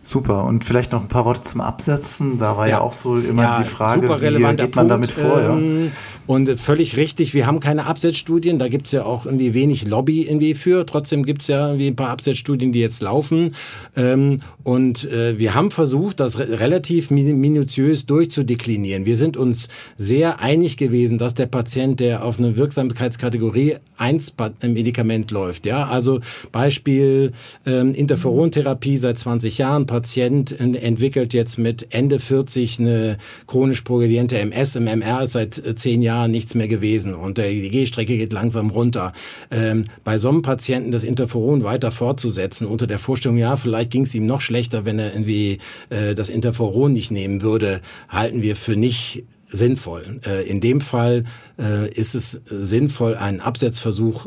Super. 0.06 0.44
Und 0.44 0.64
vielleicht 0.64 0.92
noch 0.92 1.02
ein 1.02 1.08
paar 1.08 1.24
Worte 1.24 1.42
zum 1.42 1.60
Absetzen. 1.60 2.38
Da 2.38 2.56
war 2.56 2.68
ja, 2.68 2.76
ja 2.76 2.80
auch 2.80 2.92
so 2.92 3.18
immer 3.18 3.42
ja, 3.42 3.58
die 3.60 3.68
Frage, 3.68 4.02
wie 4.02 4.20
geht 4.20 4.40
man 4.40 4.56
Punkt, 4.56 4.90
damit 4.90 5.10
vor? 5.10 5.40
Ähm, 5.40 5.86
ja? 5.86 5.90
Und 6.28 6.60
völlig 6.60 6.96
richtig, 6.96 7.34
wir 7.34 7.46
haben 7.46 7.58
keine 7.58 7.86
Absetzstudien. 7.86 8.60
Da 8.60 8.68
gibt's 8.68 8.92
ja 8.92 9.04
auch 9.04 9.26
irgendwie 9.26 9.52
wenig 9.52 9.84
Lobby 9.84 10.22
irgendwie 10.22 10.54
für. 10.54 10.86
Trotzdem 10.86 11.24
gibt's 11.24 11.48
ja 11.48 11.66
irgendwie 11.66 11.88
ein 11.88 11.96
paar 11.96 12.10
Absetzstudien, 12.10 12.70
die 12.70 12.78
jetzt 12.78 13.02
laufen. 13.02 13.56
Ähm, 13.96 14.42
und 14.62 15.10
äh, 15.10 15.40
wir 15.40 15.54
haben 15.54 15.72
versucht, 15.72 16.20
das 16.20 16.38
re 16.38 16.60
relativ 16.60 17.10
minutiös 17.10 18.06
durchzudeklinieren. 18.06 19.06
Wir 19.06 19.16
sind 19.16 19.36
uns 19.36 19.68
sehr 19.96 20.40
einig 20.40 20.76
gewesen, 20.76 21.18
dass 21.18 21.34
der 21.34 21.46
Patient, 21.46 21.98
der 21.98 22.24
auf 22.24 22.38
eine 22.38 22.56
Wirksamkeitskategorie 22.56 23.76
1 23.98 24.34
Medikament 24.62 25.32
läuft, 25.32 25.66
ja, 25.66 25.86
also 25.88 26.20
Beispiel 26.52 27.32
ähm, 27.66 27.92
Interferontherapie 27.94 28.98
seit 28.98 29.18
20 29.18 29.58
Jahren, 29.58 29.86
Patient 29.96 30.60
entwickelt 30.60 31.32
jetzt 31.32 31.56
mit 31.56 31.86
Ende 31.94 32.20
40 32.20 32.80
eine 32.80 33.16
chronisch 33.46 33.80
progrediente 33.80 34.38
MS. 34.38 34.76
Im 34.76 34.84
MR 34.84 35.22
ist 35.22 35.32
seit 35.32 35.56
äh, 35.56 35.74
zehn 35.74 36.02
Jahren 36.02 36.30
nichts 36.30 36.54
mehr 36.54 36.68
gewesen 36.68 37.14
und 37.14 37.38
die 37.38 37.70
Gehstrecke 37.70 38.18
geht 38.18 38.34
langsam 38.34 38.68
runter. 38.68 39.14
Ähm, 39.50 39.84
bei 40.04 40.18
so 40.18 40.28
einem 40.28 40.42
Patienten 40.42 40.92
das 40.92 41.02
Interferon 41.02 41.64
weiter 41.64 41.90
fortzusetzen 41.90 42.66
unter 42.66 42.86
der 42.86 42.98
Vorstellung, 42.98 43.38
ja, 43.38 43.56
vielleicht 43.56 43.90
ging 43.90 44.02
es 44.02 44.14
ihm 44.14 44.26
noch 44.26 44.42
schlechter, 44.42 44.84
wenn 44.84 44.98
er 44.98 45.14
irgendwie 45.14 45.60
äh, 45.88 46.14
das 46.14 46.28
Interferon 46.28 46.92
nicht 46.92 47.10
nehmen 47.10 47.40
würde, 47.40 47.80
halten 48.10 48.42
wir 48.42 48.54
für 48.54 48.76
nicht 48.76 49.24
sinnvoll. 49.46 50.20
Äh, 50.26 50.46
in 50.46 50.60
dem 50.60 50.82
Fall 50.82 51.24
äh, 51.58 51.90
ist 51.90 52.14
es 52.14 52.42
sinnvoll, 52.44 53.14
einen 53.14 53.40
Absetzversuch 53.40 54.26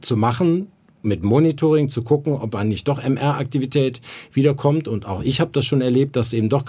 zu 0.00 0.16
machen, 0.16 0.68
mit 1.02 1.24
Monitoring 1.24 1.88
zu 1.88 2.02
gucken, 2.02 2.34
ob 2.34 2.54
eigentlich 2.54 2.84
doch 2.84 3.02
MR-Aktivität 3.02 4.00
wiederkommt. 4.32 4.88
Und 4.88 5.06
auch 5.06 5.22
ich 5.22 5.40
habe 5.40 5.50
das 5.52 5.66
schon 5.66 5.80
erlebt, 5.80 6.16
dass 6.16 6.32
eben 6.32 6.48
doch 6.48 6.64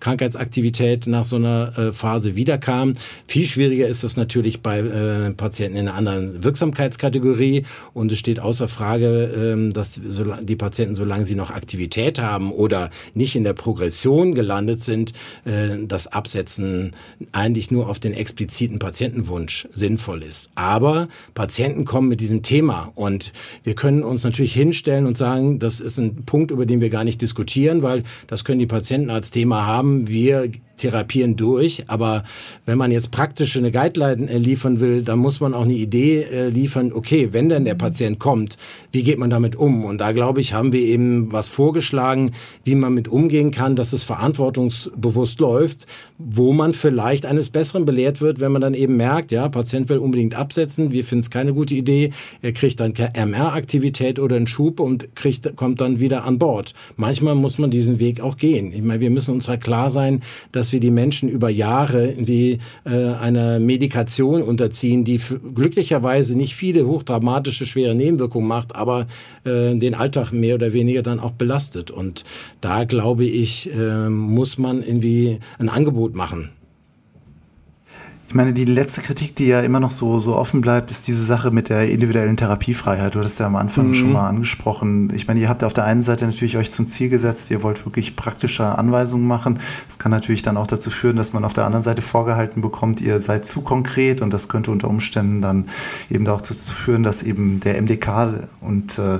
Krankheitsaktivität 0.00 1.06
nach 1.06 1.24
so 1.24 1.36
einer 1.36 1.76
äh, 1.78 1.92
Phase 1.92 2.36
wiederkam. 2.36 2.94
Viel 3.26 3.46
schwieriger 3.46 3.88
ist 3.88 4.04
das 4.04 4.16
natürlich 4.16 4.60
bei 4.60 4.80
äh, 4.80 5.30
Patienten 5.32 5.76
in 5.78 5.88
einer 5.88 5.96
anderen 5.96 6.44
Wirksamkeitskategorie. 6.44 7.64
Und 7.94 8.12
es 8.12 8.18
steht 8.18 8.40
außer 8.40 8.68
Frage, 8.68 9.56
äh, 9.56 9.72
dass 9.72 10.00
die 10.42 10.56
Patienten, 10.56 10.94
solange 10.94 11.24
sie 11.24 11.34
noch 11.34 11.50
Aktivität 11.50 12.20
haben 12.20 12.52
oder 12.52 12.90
nicht 13.14 13.36
in 13.36 13.44
der 13.44 13.52
Progression 13.52 14.34
gelandet 14.34 14.80
sind, 14.80 15.12
äh, 15.44 15.86
das 15.86 16.06
Absetzen 16.06 16.92
eigentlich 17.32 17.70
nur 17.70 17.88
auf 17.88 17.98
den 17.98 18.12
expliziten 18.12 18.78
Patientenwunsch 18.78 19.68
sinnvoll 19.74 20.22
ist. 20.22 20.50
Aber 20.54 21.08
Patienten 21.34 21.84
kommen 21.84 22.08
mit 22.08 22.20
diesem 22.20 22.42
Thema 22.42 22.92
und 22.94 23.32
wir 23.64 23.71
wir 23.72 23.76
können 23.76 24.04
uns 24.04 24.22
natürlich 24.22 24.52
hinstellen 24.52 25.06
und 25.06 25.16
sagen, 25.16 25.58
das 25.58 25.80
ist 25.80 25.96
ein 25.96 26.26
Punkt, 26.26 26.50
über 26.50 26.66
den 26.66 26.82
wir 26.82 26.90
gar 26.90 27.04
nicht 27.04 27.22
diskutieren, 27.22 27.82
weil 27.82 28.02
das 28.26 28.44
können 28.44 28.58
die 28.58 28.66
Patienten 28.66 29.08
als 29.08 29.30
Thema 29.30 29.66
haben. 29.66 30.08
Wir 30.08 30.50
therapieren 30.76 31.36
durch. 31.36 31.84
Aber 31.88 32.24
wenn 32.66 32.78
man 32.78 32.90
jetzt 32.90 33.10
praktisch 33.10 33.56
eine 33.56 33.70
Guideline 33.70 34.28
äh, 34.28 34.38
liefern 34.38 34.80
will, 34.80 35.02
dann 35.02 35.18
muss 35.18 35.40
man 35.40 35.54
auch 35.54 35.62
eine 35.64 35.74
Idee 35.74 36.22
äh, 36.22 36.48
liefern, 36.48 36.92
okay, 36.92 37.28
wenn 37.32 37.48
denn 37.48 37.64
der 37.64 37.74
Patient 37.74 38.18
kommt, 38.18 38.56
wie 38.90 39.02
geht 39.02 39.18
man 39.18 39.30
damit 39.30 39.56
um? 39.56 39.84
Und 39.84 39.98
da 39.98 40.12
glaube 40.12 40.40
ich, 40.40 40.52
haben 40.52 40.72
wir 40.72 40.82
eben 40.82 41.32
was 41.32 41.48
vorgeschlagen, 41.48 42.32
wie 42.64 42.74
man 42.74 42.94
mit 42.94 43.08
umgehen 43.08 43.50
kann, 43.50 43.76
dass 43.76 43.92
es 43.92 44.02
verantwortungsbewusst 44.02 45.40
läuft, 45.40 45.86
wo 46.18 46.52
man 46.52 46.72
vielleicht 46.72 47.26
eines 47.26 47.50
Besseren 47.50 47.84
belehrt 47.84 48.20
wird, 48.20 48.40
wenn 48.40 48.52
man 48.52 48.62
dann 48.62 48.74
eben 48.74 48.96
merkt, 48.96 49.32
ja, 49.32 49.48
Patient 49.48 49.88
will 49.88 49.98
unbedingt 49.98 50.34
absetzen, 50.34 50.92
wir 50.92 51.04
finden 51.04 51.22
es 51.22 51.30
keine 51.30 51.52
gute 51.52 51.74
Idee, 51.74 52.10
er 52.42 52.52
kriegt 52.52 52.80
dann 52.80 52.92
MR-Aktivität 52.92 54.18
oder 54.18 54.36
einen 54.36 54.46
Schub 54.46 54.80
und 54.80 55.14
kriegt, 55.16 55.56
kommt 55.56 55.80
dann 55.80 56.00
wieder 56.00 56.24
an 56.24 56.38
Bord. 56.38 56.74
Manchmal 56.96 57.34
muss 57.34 57.58
man 57.58 57.70
diesen 57.70 58.00
Weg 58.00 58.20
auch 58.20 58.36
gehen. 58.36 58.72
Ich 58.72 58.82
meine, 58.82 59.00
wir 59.00 59.10
müssen 59.10 59.34
uns 59.34 59.48
halt 59.48 59.62
klar 59.62 59.90
sein, 59.90 60.22
dass 60.52 60.61
wir 60.70 60.78
die 60.78 60.92
Menschen 60.92 61.28
über 61.28 61.48
Jahre 61.48 62.12
die 62.24 62.58
äh, 62.84 62.90
einer 62.90 63.58
Medikation 63.58 64.42
unterziehen, 64.42 65.04
die 65.04 65.20
glücklicherweise 65.54 66.36
nicht 66.36 66.54
viele 66.54 66.86
hochdramatische, 66.86 67.66
schwere 67.66 67.94
Nebenwirkungen 67.94 68.46
macht, 68.46 68.76
aber 68.76 69.06
äh, 69.44 69.74
den 69.76 69.94
Alltag 69.94 70.32
mehr 70.32 70.54
oder 70.54 70.72
weniger 70.72 71.02
dann 71.02 71.18
auch 71.20 71.32
belastet. 71.32 71.90
Und 71.90 72.24
da 72.60 72.84
glaube 72.84 73.24
ich, 73.24 73.72
äh, 73.74 74.08
muss 74.08 74.58
man 74.58 74.82
irgendwie 74.82 75.38
ein 75.58 75.68
Angebot 75.68 76.14
machen. 76.14 76.50
Ich 78.32 78.36
meine, 78.36 78.54
die 78.54 78.64
letzte 78.64 79.02
Kritik, 79.02 79.36
die 79.36 79.48
ja 79.48 79.60
immer 79.60 79.78
noch 79.78 79.90
so, 79.90 80.18
so 80.18 80.34
offen 80.36 80.62
bleibt, 80.62 80.90
ist 80.90 81.06
diese 81.06 81.22
Sache 81.22 81.50
mit 81.50 81.68
der 81.68 81.90
individuellen 81.90 82.38
Therapiefreiheit. 82.38 83.14
Du 83.14 83.18
hattest 83.18 83.38
ja 83.38 83.44
am 83.44 83.56
Anfang 83.56 83.88
mhm. 83.88 83.94
schon 83.94 84.12
mal 84.12 84.26
angesprochen. 84.26 85.12
Ich 85.14 85.28
meine, 85.28 85.38
ihr 85.38 85.50
habt 85.50 85.62
auf 85.62 85.74
der 85.74 85.84
einen 85.84 86.00
Seite 86.00 86.24
natürlich 86.24 86.56
euch 86.56 86.70
zum 86.70 86.86
Ziel 86.86 87.10
gesetzt, 87.10 87.50
ihr 87.50 87.62
wollt 87.62 87.84
wirklich 87.84 88.16
praktische 88.16 88.78
Anweisungen 88.78 89.26
machen. 89.26 89.58
Das 89.86 89.98
kann 89.98 90.12
natürlich 90.12 90.40
dann 90.40 90.56
auch 90.56 90.66
dazu 90.66 90.88
führen, 90.88 91.16
dass 91.16 91.34
man 91.34 91.44
auf 91.44 91.52
der 91.52 91.66
anderen 91.66 91.82
Seite 91.82 92.00
vorgehalten 92.00 92.62
bekommt, 92.62 93.02
ihr 93.02 93.20
seid 93.20 93.44
zu 93.44 93.60
konkret 93.60 94.22
und 94.22 94.32
das 94.32 94.48
könnte 94.48 94.70
unter 94.70 94.88
Umständen 94.88 95.42
dann 95.42 95.66
eben 96.08 96.26
auch 96.26 96.40
dazu 96.40 96.72
führen, 96.72 97.02
dass 97.02 97.22
eben 97.22 97.60
der 97.60 97.82
MDK 97.82 98.48
und 98.62 98.98
äh, 98.98 99.18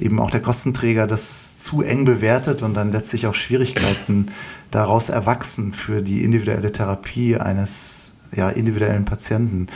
eben 0.00 0.18
auch 0.18 0.32
der 0.32 0.40
Kostenträger 0.40 1.06
das 1.06 1.58
zu 1.58 1.82
eng 1.82 2.04
bewertet 2.04 2.62
und 2.62 2.74
dann 2.74 2.90
letztlich 2.90 3.28
auch 3.28 3.34
Schwierigkeiten 3.34 4.32
daraus 4.72 5.10
erwachsen 5.10 5.72
für 5.72 6.02
die 6.02 6.24
individuelle 6.24 6.72
Therapie 6.72 7.36
eines 7.36 8.14
ja, 8.34 8.50
individuellen 8.50 9.04
Patienten. 9.04 9.68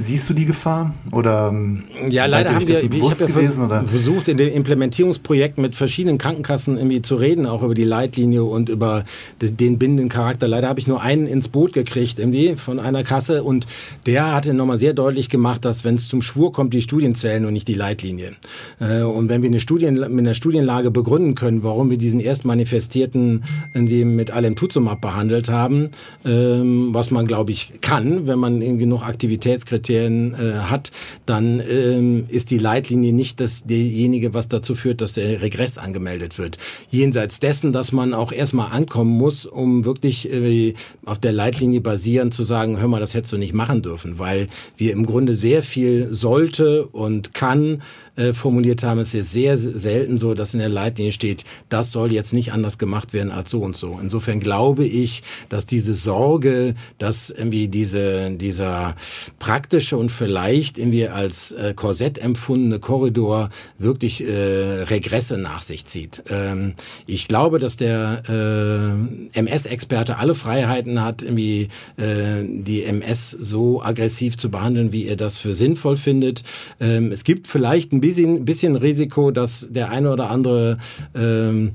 Siehst 0.00 0.30
du 0.30 0.34
die 0.34 0.44
Gefahr? 0.44 0.94
Oder 1.10 1.50
ähm, 1.52 1.82
ja, 2.08 2.26
leider 2.26 2.54
haben 2.54 2.68
wir, 2.68 2.82
ich 2.82 2.84
habe 2.84 2.96
ja 2.96 3.26
gewesen, 3.26 3.64
oder? 3.64 3.82
versucht, 3.82 4.28
in 4.28 4.36
den 4.36 4.48
Implementierungsprojekten 4.48 5.60
mit 5.60 5.74
verschiedenen 5.74 6.18
Krankenkassen 6.18 6.76
irgendwie 6.76 7.02
zu 7.02 7.16
reden, 7.16 7.46
auch 7.46 7.64
über 7.64 7.74
die 7.74 7.82
Leitlinie 7.82 8.44
und 8.44 8.68
über 8.68 9.04
den 9.42 9.78
bindenden 9.78 10.08
Charakter. 10.08 10.46
Leider 10.46 10.68
habe 10.68 10.78
ich 10.78 10.86
nur 10.86 11.02
einen 11.02 11.26
ins 11.26 11.48
Boot 11.48 11.72
gekriegt, 11.72 12.20
irgendwie 12.20 12.54
von 12.54 12.78
einer 12.78 13.02
Kasse 13.02 13.42
und 13.42 13.66
der 14.06 14.32
hatte 14.32 14.54
nochmal 14.54 14.78
sehr 14.78 14.94
deutlich 14.94 15.30
gemacht, 15.30 15.64
dass 15.64 15.84
wenn 15.84 15.96
es 15.96 16.08
zum 16.08 16.22
Schwur 16.22 16.52
kommt, 16.52 16.74
die 16.74 16.82
Studien 16.82 17.16
zählen 17.16 17.44
und 17.44 17.52
nicht 17.52 17.66
die 17.66 17.74
Leitlinie. 17.74 18.34
Äh, 18.78 19.02
und 19.02 19.28
wenn 19.28 19.42
wir 19.42 19.48
eine 19.48 19.58
Studien, 19.58 19.94
mit 19.94 20.10
einer 20.10 20.34
Studienlage 20.34 20.92
begründen 20.92 21.34
können, 21.34 21.64
warum 21.64 21.90
wir 21.90 21.98
diesen 21.98 22.20
erst 22.20 22.44
manifestierten 22.44 23.42
irgendwie 23.74 24.04
mit 24.04 24.30
allem 24.30 24.54
Tuzumab 24.54 25.00
behandelt 25.00 25.48
haben, 25.48 25.90
ähm, 26.24 26.90
was 26.92 27.10
man 27.10 27.26
glaube 27.26 27.50
ich 27.50 27.80
kann, 27.80 28.28
wenn 28.28 28.38
man 28.38 28.60
genug 28.78 29.02
Aktivitätskriterien 29.02 29.87
Kriterien 29.88 30.34
äh, 30.34 30.52
hat, 30.68 30.90
dann 31.24 31.60
ähm, 31.60 32.26
ist 32.28 32.50
die 32.50 32.58
Leitlinie 32.58 33.12
nicht 33.12 33.40
das, 33.40 33.64
derjenige, 33.64 34.34
was 34.34 34.48
dazu 34.48 34.74
führt, 34.74 35.00
dass 35.00 35.14
der 35.14 35.40
Regress 35.40 35.78
angemeldet 35.78 36.38
wird. 36.38 36.58
Jenseits 36.90 37.40
dessen, 37.40 37.72
dass 37.72 37.92
man 37.92 38.12
auch 38.12 38.32
erstmal 38.32 38.72
ankommen 38.72 39.16
muss, 39.16 39.46
um 39.46 39.84
wirklich 39.84 40.30
äh, 40.30 40.74
auf 41.06 41.18
der 41.18 41.32
Leitlinie 41.32 41.80
basierend 41.80 42.34
zu 42.34 42.44
sagen, 42.44 42.78
hör 42.78 42.88
mal, 42.88 43.00
das 43.00 43.14
hättest 43.14 43.32
du 43.32 43.38
nicht 43.38 43.54
machen 43.54 43.80
dürfen, 43.82 44.18
weil 44.18 44.48
wir 44.76 44.92
im 44.92 45.06
Grunde 45.06 45.36
sehr 45.36 45.62
viel 45.62 46.08
sollte 46.12 46.86
und 46.86 47.32
kann 47.32 47.82
äh, 48.16 48.34
formuliert 48.34 48.82
haben. 48.82 48.98
Es 48.98 49.14
ist 49.14 49.32
sehr 49.32 49.56
selten 49.56 50.18
so, 50.18 50.34
dass 50.34 50.52
in 50.52 50.60
der 50.60 50.68
Leitlinie 50.68 51.12
steht, 51.12 51.44
das 51.68 51.92
soll 51.92 52.12
jetzt 52.12 52.32
nicht 52.32 52.52
anders 52.52 52.76
gemacht 52.76 53.14
werden 53.14 53.30
als 53.30 53.50
so 53.50 53.60
und 53.60 53.76
so. 53.76 53.98
Insofern 54.02 54.40
glaube 54.40 54.84
ich, 54.84 55.22
dass 55.48 55.66
diese 55.66 55.94
Sorge, 55.94 56.74
dass 56.98 57.30
irgendwie 57.30 57.68
diese, 57.68 58.32
dieser 58.32 58.96
praktische 59.38 59.77
und 59.96 60.10
vielleicht 60.10 60.78
irgendwie 60.78 61.08
als 61.08 61.52
äh, 61.52 61.72
Korsett 61.74 62.18
empfundene 62.18 62.78
Korridor 62.78 63.48
wirklich 63.78 64.22
äh, 64.22 64.82
Regresse 64.82 65.38
nach 65.38 65.62
sich 65.62 65.86
zieht. 65.86 66.22
Ähm, 66.30 66.74
ich 67.06 67.28
glaube, 67.28 67.58
dass 67.58 67.76
der 67.76 68.22
äh, 68.28 69.38
MS-Experte 69.38 70.18
alle 70.18 70.34
Freiheiten 70.34 71.02
hat, 71.02 71.22
irgendwie 71.22 71.68
äh, 71.96 72.42
die 72.44 72.84
MS 72.84 73.30
so 73.30 73.82
aggressiv 73.82 74.36
zu 74.36 74.50
behandeln, 74.50 74.92
wie 74.92 75.06
er 75.06 75.16
das 75.16 75.38
für 75.38 75.54
sinnvoll 75.54 75.96
findet. 75.96 76.42
Ähm, 76.80 77.10
es 77.12 77.24
gibt 77.24 77.46
vielleicht 77.46 77.92
ein 77.92 78.00
bisschen 78.00 78.18
bisschen, 78.18 78.44
bisschen 78.44 78.76
Risiko, 78.76 79.30
dass 79.30 79.66
der 79.70 79.90
eine 79.90 80.10
oder 80.10 80.30
andere 80.30 80.78
ähm, 81.14 81.72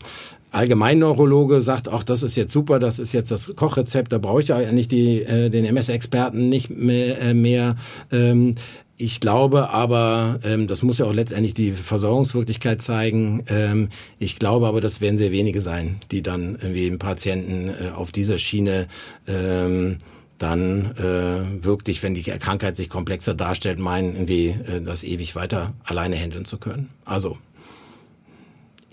Allgemeinneurologe 0.53 1.61
sagt, 1.61 1.89
auch 1.89 2.03
das 2.03 2.23
ist 2.23 2.35
jetzt 2.35 2.53
super, 2.53 2.79
das 2.79 2.99
ist 2.99 3.11
jetzt 3.11 3.31
das 3.31 3.53
Kochrezept, 3.55 4.11
da 4.11 4.17
brauche 4.17 4.41
ich 4.41 4.49
ja 4.49 4.71
nicht 4.71 4.91
die, 4.91 5.21
äh, 5.23 5.49
den 5.49 5.65
MS-Experten 5.65 6.49
nicht 6.49 6.69
mehr. 6.69 7.21
Äh, 7.21 7.33
mehr. 7.33 7.75
Ähm, 8.11 8.55
Ich 8.97 9.19
glaube 9.19 9.71
aber, 9.71 10.39
ähm, 10.43 10.67
das 10.67 10.83
muss 10.83 10.99
ja 10.99 11.07
auch 11.07 11.13
letztendlich 11.13 11.55
die 11.55 11.71
Versorgungswirklichkeit 11.71 12.81
zeigen. 12.81 13.43
Ähm, 13.49 13.89
ich 14.19 14.37
glaube 14.37 14.67
aber, 14.67 14.81
das 14.81 15.01
werden 15.01 15.17
sehr 15.17 15.31
wenige 15.31 15.61
sein, 15.61 15.99
die 16.11 16.21
dann 16.21 16.55
irgendwie 16.61 16.85
einen 16.87 16.99
Patienten 16.99 17.69
äh, 17.69 17.89
auf 17.89 18.11
dieser 18.11 18.37
Schiene 18.37 18.87
ähm, 19.27 19.97
dann 20.37 20.91
äh, 20.97 21.65
wirklich, 21.65 22.03
wenn 22.03 22.13
die 22.13 22.21
Krankheit 22.21 22.75
sich 22.75 22.87
komplexer 22.87 23.33
darstellt, 23.33 23.79
meinen, 23.79 24.13
irgendwie 24.13 24.49
äh, 24.49 24.81
das 24.85 25.03
ewig 25.03 25.35
weiter 25.35 25.73
alleine 25.83 26.15
handeln 26.15 26.45
zu 26.45 26.57
können. 26.59 26.89
Also 27.03 27.37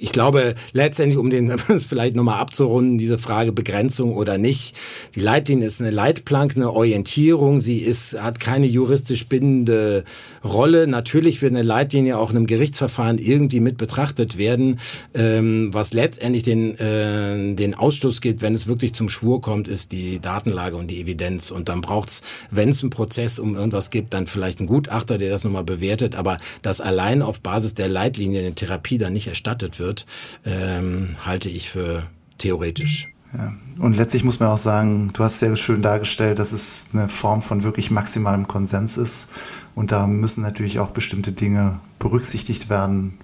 ich 0.01 0.13
glaube, 0.13 0.55
letztendlich, 0.73 1.19
um 1.19 1.31
den 1.31 1.57
vielleicht 1.89 2.17
nochmal 2.17 2.41
abzurunden, 2.41 2.99
diese 2.99 3.19
Frage 3.19 3.53
Begrenzung 3.53 4.15
oder 4.15 4.39
nicht. 4.39 4.75
Die 5.15 5.21
Leitlinie 5.21 5.67
ist 5.67 5.81
eine 5.81 5.91
Leitplanke, 5.91 6.57
eine 6.57 6.73
Orientierung. 6.73 7.61
Sie 7.61 7.79
ist, 7.79 8.21
hat 8.21 8.41
keine 8.41 8.67
juristisch 8.67 9.27
bindende 9.27 10.05
Rolle. 10.43 10.87
Natürlich 10.87 11.43
wird 11.43 11.53
eine 11.53 11.63
Leitlinie 11.63 12.19
auch 12.19 12.31
in 12.31 12.39
einem 12.39 12.47
Gerichtsverfahren 12.47 13.19
irgendwie 13.19 13.61
mit 13.61 13.77
betrachtet 13.77 14.39
werden. 14.39 14.81
Ähm, 15.15 15.73
was 15.73 15.93
letztendlich 15.93 16.43
den, 16.43 16.77
äh, 16.79 17.55
den 17.55 17.75
Ausschluss 17.75 18.21
gibt, 18.21 18.41
wenn 18.41 18.55
es 18.55 18.67
wirklich 18.67 18.95
zum 18.95 19.11
Schwur 19.11 19.43
kommt, 19.43 19.69
ist 19.69 19.93
die 19.93 20.19
Datenlage 20.19 20.77
und 20.77 20.91
die 20.91 21.01
Evidenz. 21.01 21.51
Und 21.51 21.69
dann 21.69 21.83
braucht's, 21.83 22.23
wenn 22.51 22.71
es 22.71 22.83
einen 22.83 22.91
Prozess 22.91 23.39
um 23.39 23.55
irgendwas 23.55 23.91
gibt, 23.91 24.15
dann 24.15 24.27
vielleicht 24.27 24.61
einen 24.61 24.69
Gutachter, 24.69 25.19
der 25.19 25.31
das 25.31 25.45
nochmal 25.45 25.65
bewertet. 25.65 26.15
Aber 26.15 26.39
dass 26.63 26.81
allein 26.81 27.21
auf 27.21 27.41
Basis 27.41 27.75
der 27.75 27.89
Leitlinie 27.89 28.41
eine 28.41 28.55
Therapie 28.55 28.97
dann 28.97 29.13
nicht 29.13 29.27
erstattet 29.27 29.79
wird, 29.79 29.90
wird, 29.91 30.07
ähm, 30.45 31.17
halte 31.25 31.49
ich 31.49 31.69
für 31.69 32.05
theoretisch. 32.39 33.09
Ja. 33.37 33.53
Und 33.79 33.97
letztlich 33.97 34.25
muss 34.25 34.41
man 34.41 34.49
auch 34.49 34.59
sagen, 34.59 35.11
du 35.13 35.25
hast 35.25 35.41
sehr 35.41 35.57
schön 35.57 35.83
dargestellt, 35.83 36.39
dass 36.39 36.53
es 36.53 36.87
eine 36.93 37.09
Form 37.09 37.43
von 37.43 37.63
wirklich 37.63 37.91
maximalem 37.91 38.47
Konsens 38.47 38.97
ist. 38.97 39.29
Und 39.75 39.93
da 39.93 40.07
müssen 40.07 40.43
natürlich 40.43 40.79
auch 40.79 40.91
bestimmte 40.91 41.33
Dinge 41.33 41.81
berücksichtigt 41.99 42.71
werden 42.71 43.19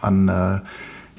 an 0.00 0.28
äh, 0.28 0.60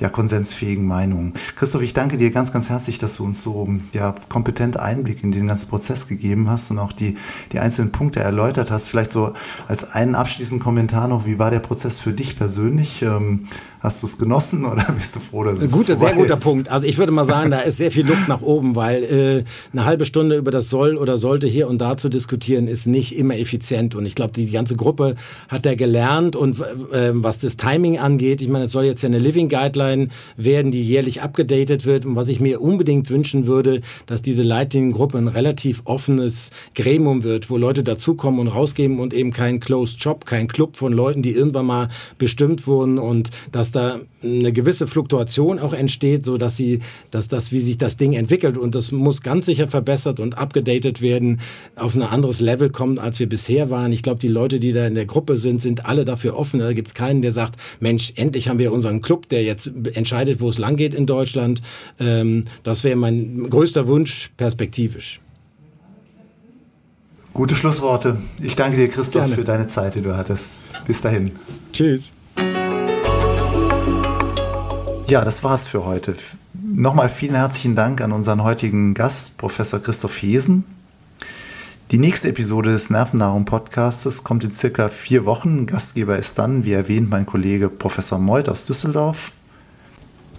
ja, 0.01 0.09
konsensfähigen 0.09 0.85
Meinungen. 0.85 1.33
Christoph, 1.55 1.83
ich 1.83 1.93
danke 1.93 2.17
dir 2.17 2.31
ganz, 2.31 2.51
ganz 2.51 2.69
herzlich, 2.69 2.97
dass 2.97 3.17
du 3.17 3.23
uns 3.23 3.43
so 3.43 3.69
ja, 3.93 4.15
kompetent 4.29 4.77
Einblick 4.77 5.23
in 5.23 5.31
den 5.31 5.47
ganzen 5.47 5.69
Prozess 5.69 6.07
gegeben 6.07 6.49
hast 6.49 6.71
und 6.71 6.79
auch 6.79 6.91
die, 6.91 7.17
die 7.51 7.59
einzelnen 7.59 7.91
Punkte 7.91 8.19
erläutert 8.19 8.71
hast. 8.71 8.89
Vielleicht 8.89 9.11
so 9.11 9.33
als 9.67 9.91
einen 9.91 10.15
abschließenden 10.15 10.61
Kommentar 10.61 11.07
noch, 11.07 11.27
wie 11.27 11.37
war 11.37 11.51
der 11.51 11.59
Prozess 11.59 11.99
für 11.99 12.13
dich 12.13 12.35
persönlich? 12.35 13.03
Ähm, 13.03 13.47
Hast 13.81 14.03
du 14.03 14.05
es 14.05 14.19
genossen 14.19 14.63
oder 14.63 14.91
bist 14.95 15.15
du 15.15 15.19
froh, 15.19 15.43
dass 15.43 15.59
es 15.59 15.71
guter, 15.71 15.95
Sehr 15.95 16.13
guter 16.13 16.35
ist? 16.35 16.43
Punkt. 16.43 16.69
Also 16.69 16.85
ich 16.85 16.99
würde 16.99 17.11
mal 17.11 17.25
sagen, 17.25 17.49
da 17.49 17.61
ist 17.61 17.77
sehr 17.77 17.91
viel 17.91 18.05
Luft 18.05 18.27
nach 18.27 18.41
oben, 18.41 18.75
weil 18.75 19.03
äh, 19.03 19.43
eine 19.73 19.85
halbe 19.85 20.05
Stunde 20.05 20.37
über 20.37 20.51
das 20.51 20.69
soll 20.69 20.97
oder 20.97 21.17
sollte 21.17 21.47
hier 21.47 21.67
und 21.67 21.81
da 21.81 21.97
zu 21.97 22.07
diskutieren, 22.07 22.67
ist 22.67 22.85
nicht 22.85 23.17
immer 23.17 23.35
effizient. 23.37 23.95
Und 23.95 24.05
ich 24.05 24.13
glaube, 24.13 24.33
die, 24.33 24.45
die 24.45 24.51
ganze 24.51 24.75
Gruppe 24.75 25.15
hat 25.49 25.65
da 25.65 25.73
gelernt 25.73 26.35
und 26.35 26.61
äh, 26.61 27.09
was 27.13 27.39
das 27.39 27.57
Timing 27.57 27.97
angeht, 27.97 28.43
ich 28.43 28.49
meine, 28.49 28.65
es 28.65 28.71
soll 28.71 28.85
jetzt 28.85 29.01
ja 29.01 29.09
eine 29.09 29.17
Living 29.17 29.49
Guideline 29.49 29.90
werden, 30.37 30.71
die 30.71 30.83
jährlich 30.83 31.21
abgedatet 31.21 31.85
wird. 31.85 32.05
Und 32.05 32.15
was 32.15 32.29
ich 32.29 32.39
mir 32.39 32.61
unbedingt 32.61 33.09
wünschen 33.09 33.47
würde, 33.47 33.81
dass 34.05 34.21
diese 34.21 34.43
Leitliniengruppe 34.43 35.17
ein 35.17 35.27
relativ 35.27 35.81
offenes 35.85 36.51
Gremium 36.75 37.23
wird, 37.23 37.49
wo 37.49 37.57
Leute 37.57 37.83
dazukommen 37.83 38.39
und 38.39 38.47
rausgeben 38.47 38.99
und 38.99 39.13
eben 39.13 39.31
kein 39.31 39.59
Closed 39.59 39.99
Job, 39.99 40.25
kein 40.25 40.47
Club 40.47 40.75
von 40.75 40.93
Leuten, 40.93 41.21
die 41.21 41.31
irgendwann 41.31 41.65
mal 41.65 41.89
bestimmt 42.17 42.67
wurden 42.67 42.97
und 42.97 43.29
dass 43.51 43.71
da 43.71 43.99
eine 44.23 44.53
gewisse 44.53 44.87
Fluktuation 44.87 45.59
auch 45.59 45.73
entsteht, 45.73 46.25
so 46.25 46.37
dass 46.37 46.55
sie, 46.55 46.79
dass 47.09 47.27
das, 47.27 47.51
wie 47.51 47.59
sich 47.59 47.77
das 47.77 47.97
Ding 47.97 48.13
entwickelt 48.13 48.57
und 48.57 48.75
das 48.75 48.91
muss 48.91 49.21
ganz 49.21 49.45
sicher 49.45 49.67
verbessert 49.67 50.19
und 50.19 50.37
abgedatet 50.37 51.01
werden, 51.01 51.39
auf 51.75 51.95
ein 51.95 52.03
anderes 52.03 52.39
Level 52.39 52.69
kommen, 52.69 52.99
als 52.99 53.19
wir 53.19 53.27
bisher 53.27 53.69
waren. 53.69 53.91
Ich 53.91 54.03
glaube, 54.03 54.19
die 54.19 54.27
Leute, 54.27 54.59
die 54.59 54.73
da 54.73 54.85
in 54.85 54.95
der 54.95 55.05
Gruppe 55.05 55.37
sind, 55.37 55.61
sind 55.61 55.85
alle 55.85 56.05
dafür 56.05 56.37
offen. 56.37 56.59
Da 56.59 56.73
gibt 56.73 56.89
es 56.89 56.93
keinen, 56.93 57.21
der 57.21 57.31
sagt, 57.31 57.55
Mensch, 57.79 58.13
endlich 58.15 58.47
haben 58.47 58.59
wir 58.59 58.71
unseren 58.71 59.01
Club, 59.01 59.29
der 59.29 59.43
jetzt 59.43 59.71
entscheidet, 59.93 60.41
wo 60.41 60.49
es 60.49 60.57
lang 60.57 60.75
geht 60.75 60.93
in 60.93 61.05
Deutschland. 61.05 61.61
Ähm, 61.99 62.45
das 62.63 62.83
wäre 62.83 62.95
mein 62.95 63.49
größter 63.49 63.87
Wunsch 63.87 64.31
perspektivisch. 64.37 65.19
Gute 67.33 67.55
Schlussworte. 67.55 68.17
Ich 68.41 68.55
danke 68.55 68.75
dir, 68.75 68.89
Christoph, 68.89 69.23
Gerne. 69.23 69.35
für 69.35 69.43
deine 69.45 69.67
Zeit, 69.67 69.95
die 69.95 70.01
du 70.01 70.15
hattest. 70.15 70.59
Bis 70.85 71.01
dahin. 71.01 71.31
Tschüss. 71.71 72.11
Ja, 75.07 75.23
das 75.25 75.43
war's 75.43 75.67
für 75.67 75.85
heute. 75.85 76.15
Nochmal 76.53 77.09
vielen 77.09 77.35
herzlichen 77.35 77.75
Dank 77.75 78.01
an 78.01 78.11
unseren 78.11 78.43
heutigen 78.43 78.93
Gast, 78.93 79.37
Professor 79.37 79.81
Christoph 79.81 80.21
Hesen. 80.21 80.63
Die 81.91 81.97
nächste 81.97 82.29
Episode 82.29 82.71
des 82.71 82.89
Nervennahrung 82.89 83.43
Podcastes 83.43 84.23
kommt 84.23 84.45
in 84.45 84.53
circa 84.53 84.87
vier 84.87 85.25
Wochen. 85.25 85.65
Gastgeber 85.65 86.17
ist 86.17 86.37
dann, 86.37 86.63
wie 86.63 86.71
erwähnt, 86.71 87.09
mein 87.09 87.25
Kollege 87.25 87.67
Professor 87.67 88.19
Meuth 88.19 88.47
aus 88.47 88.65
Düsseldorf. 88.65 89.33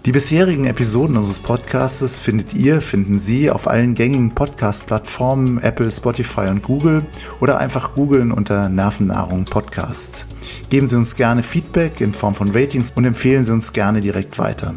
Die 0.05 0.11
bisherigen 0.11 0.65
Episoden 0.65 1.15
unseres 1.15 1.39
Podcastes 1.39 2.19
findet 2.19 2.53
ihr, 2.53 2.81
finden 2.81 3.19
Sie 3.19 3.49
auf 3.49 3.69
allen 3.69 3.93
gängigen 3.93 4.35
Podcast-Plattformen 4.35 5.59
Apple, 5.59 5.89
Spotify 5.89 6.47
und 6.49 6.61
Google 6.61 7.05
oder 7.39 7.57
einfach 7.59 7.95
googeln 7.95 8.33
unter 8.33 8.67
Nervennahrung 8.67 9.45
Podcast. 9.45 10.27
Geben 10.69 10.87
Sie 10.87 10.97
uns 10.97 11.15
gerne 11.15 11.41
Feedback 11.41 12.01
in 12.01 12.13
Form 12.13 12.35
von 12.35 12.51
Ratings 12.51 12.91
und 12.93 13.05
empfehlen 13.05 13.45
Sie 13.45 13.53
uns 13.53 13.71
gerne 13.71 14.01
direkt 14.01 14.37
weiter. 14.37 14.75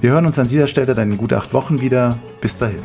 Wir 0.00 0.10
hören 0.10 0.26
uns 0.26 0.40
an 0.40 0.48
dieser 0.48 0.66
Stelle 0.66 0.94
dann 0.94 1.12
in 1.12 1.16
gut 1.16 1.32
acht 1.32 1.54
Wochen 1.54 1.80
wieder. 1.80 2.18
Bis 2.40 2.56
dahin. 2.56 2.82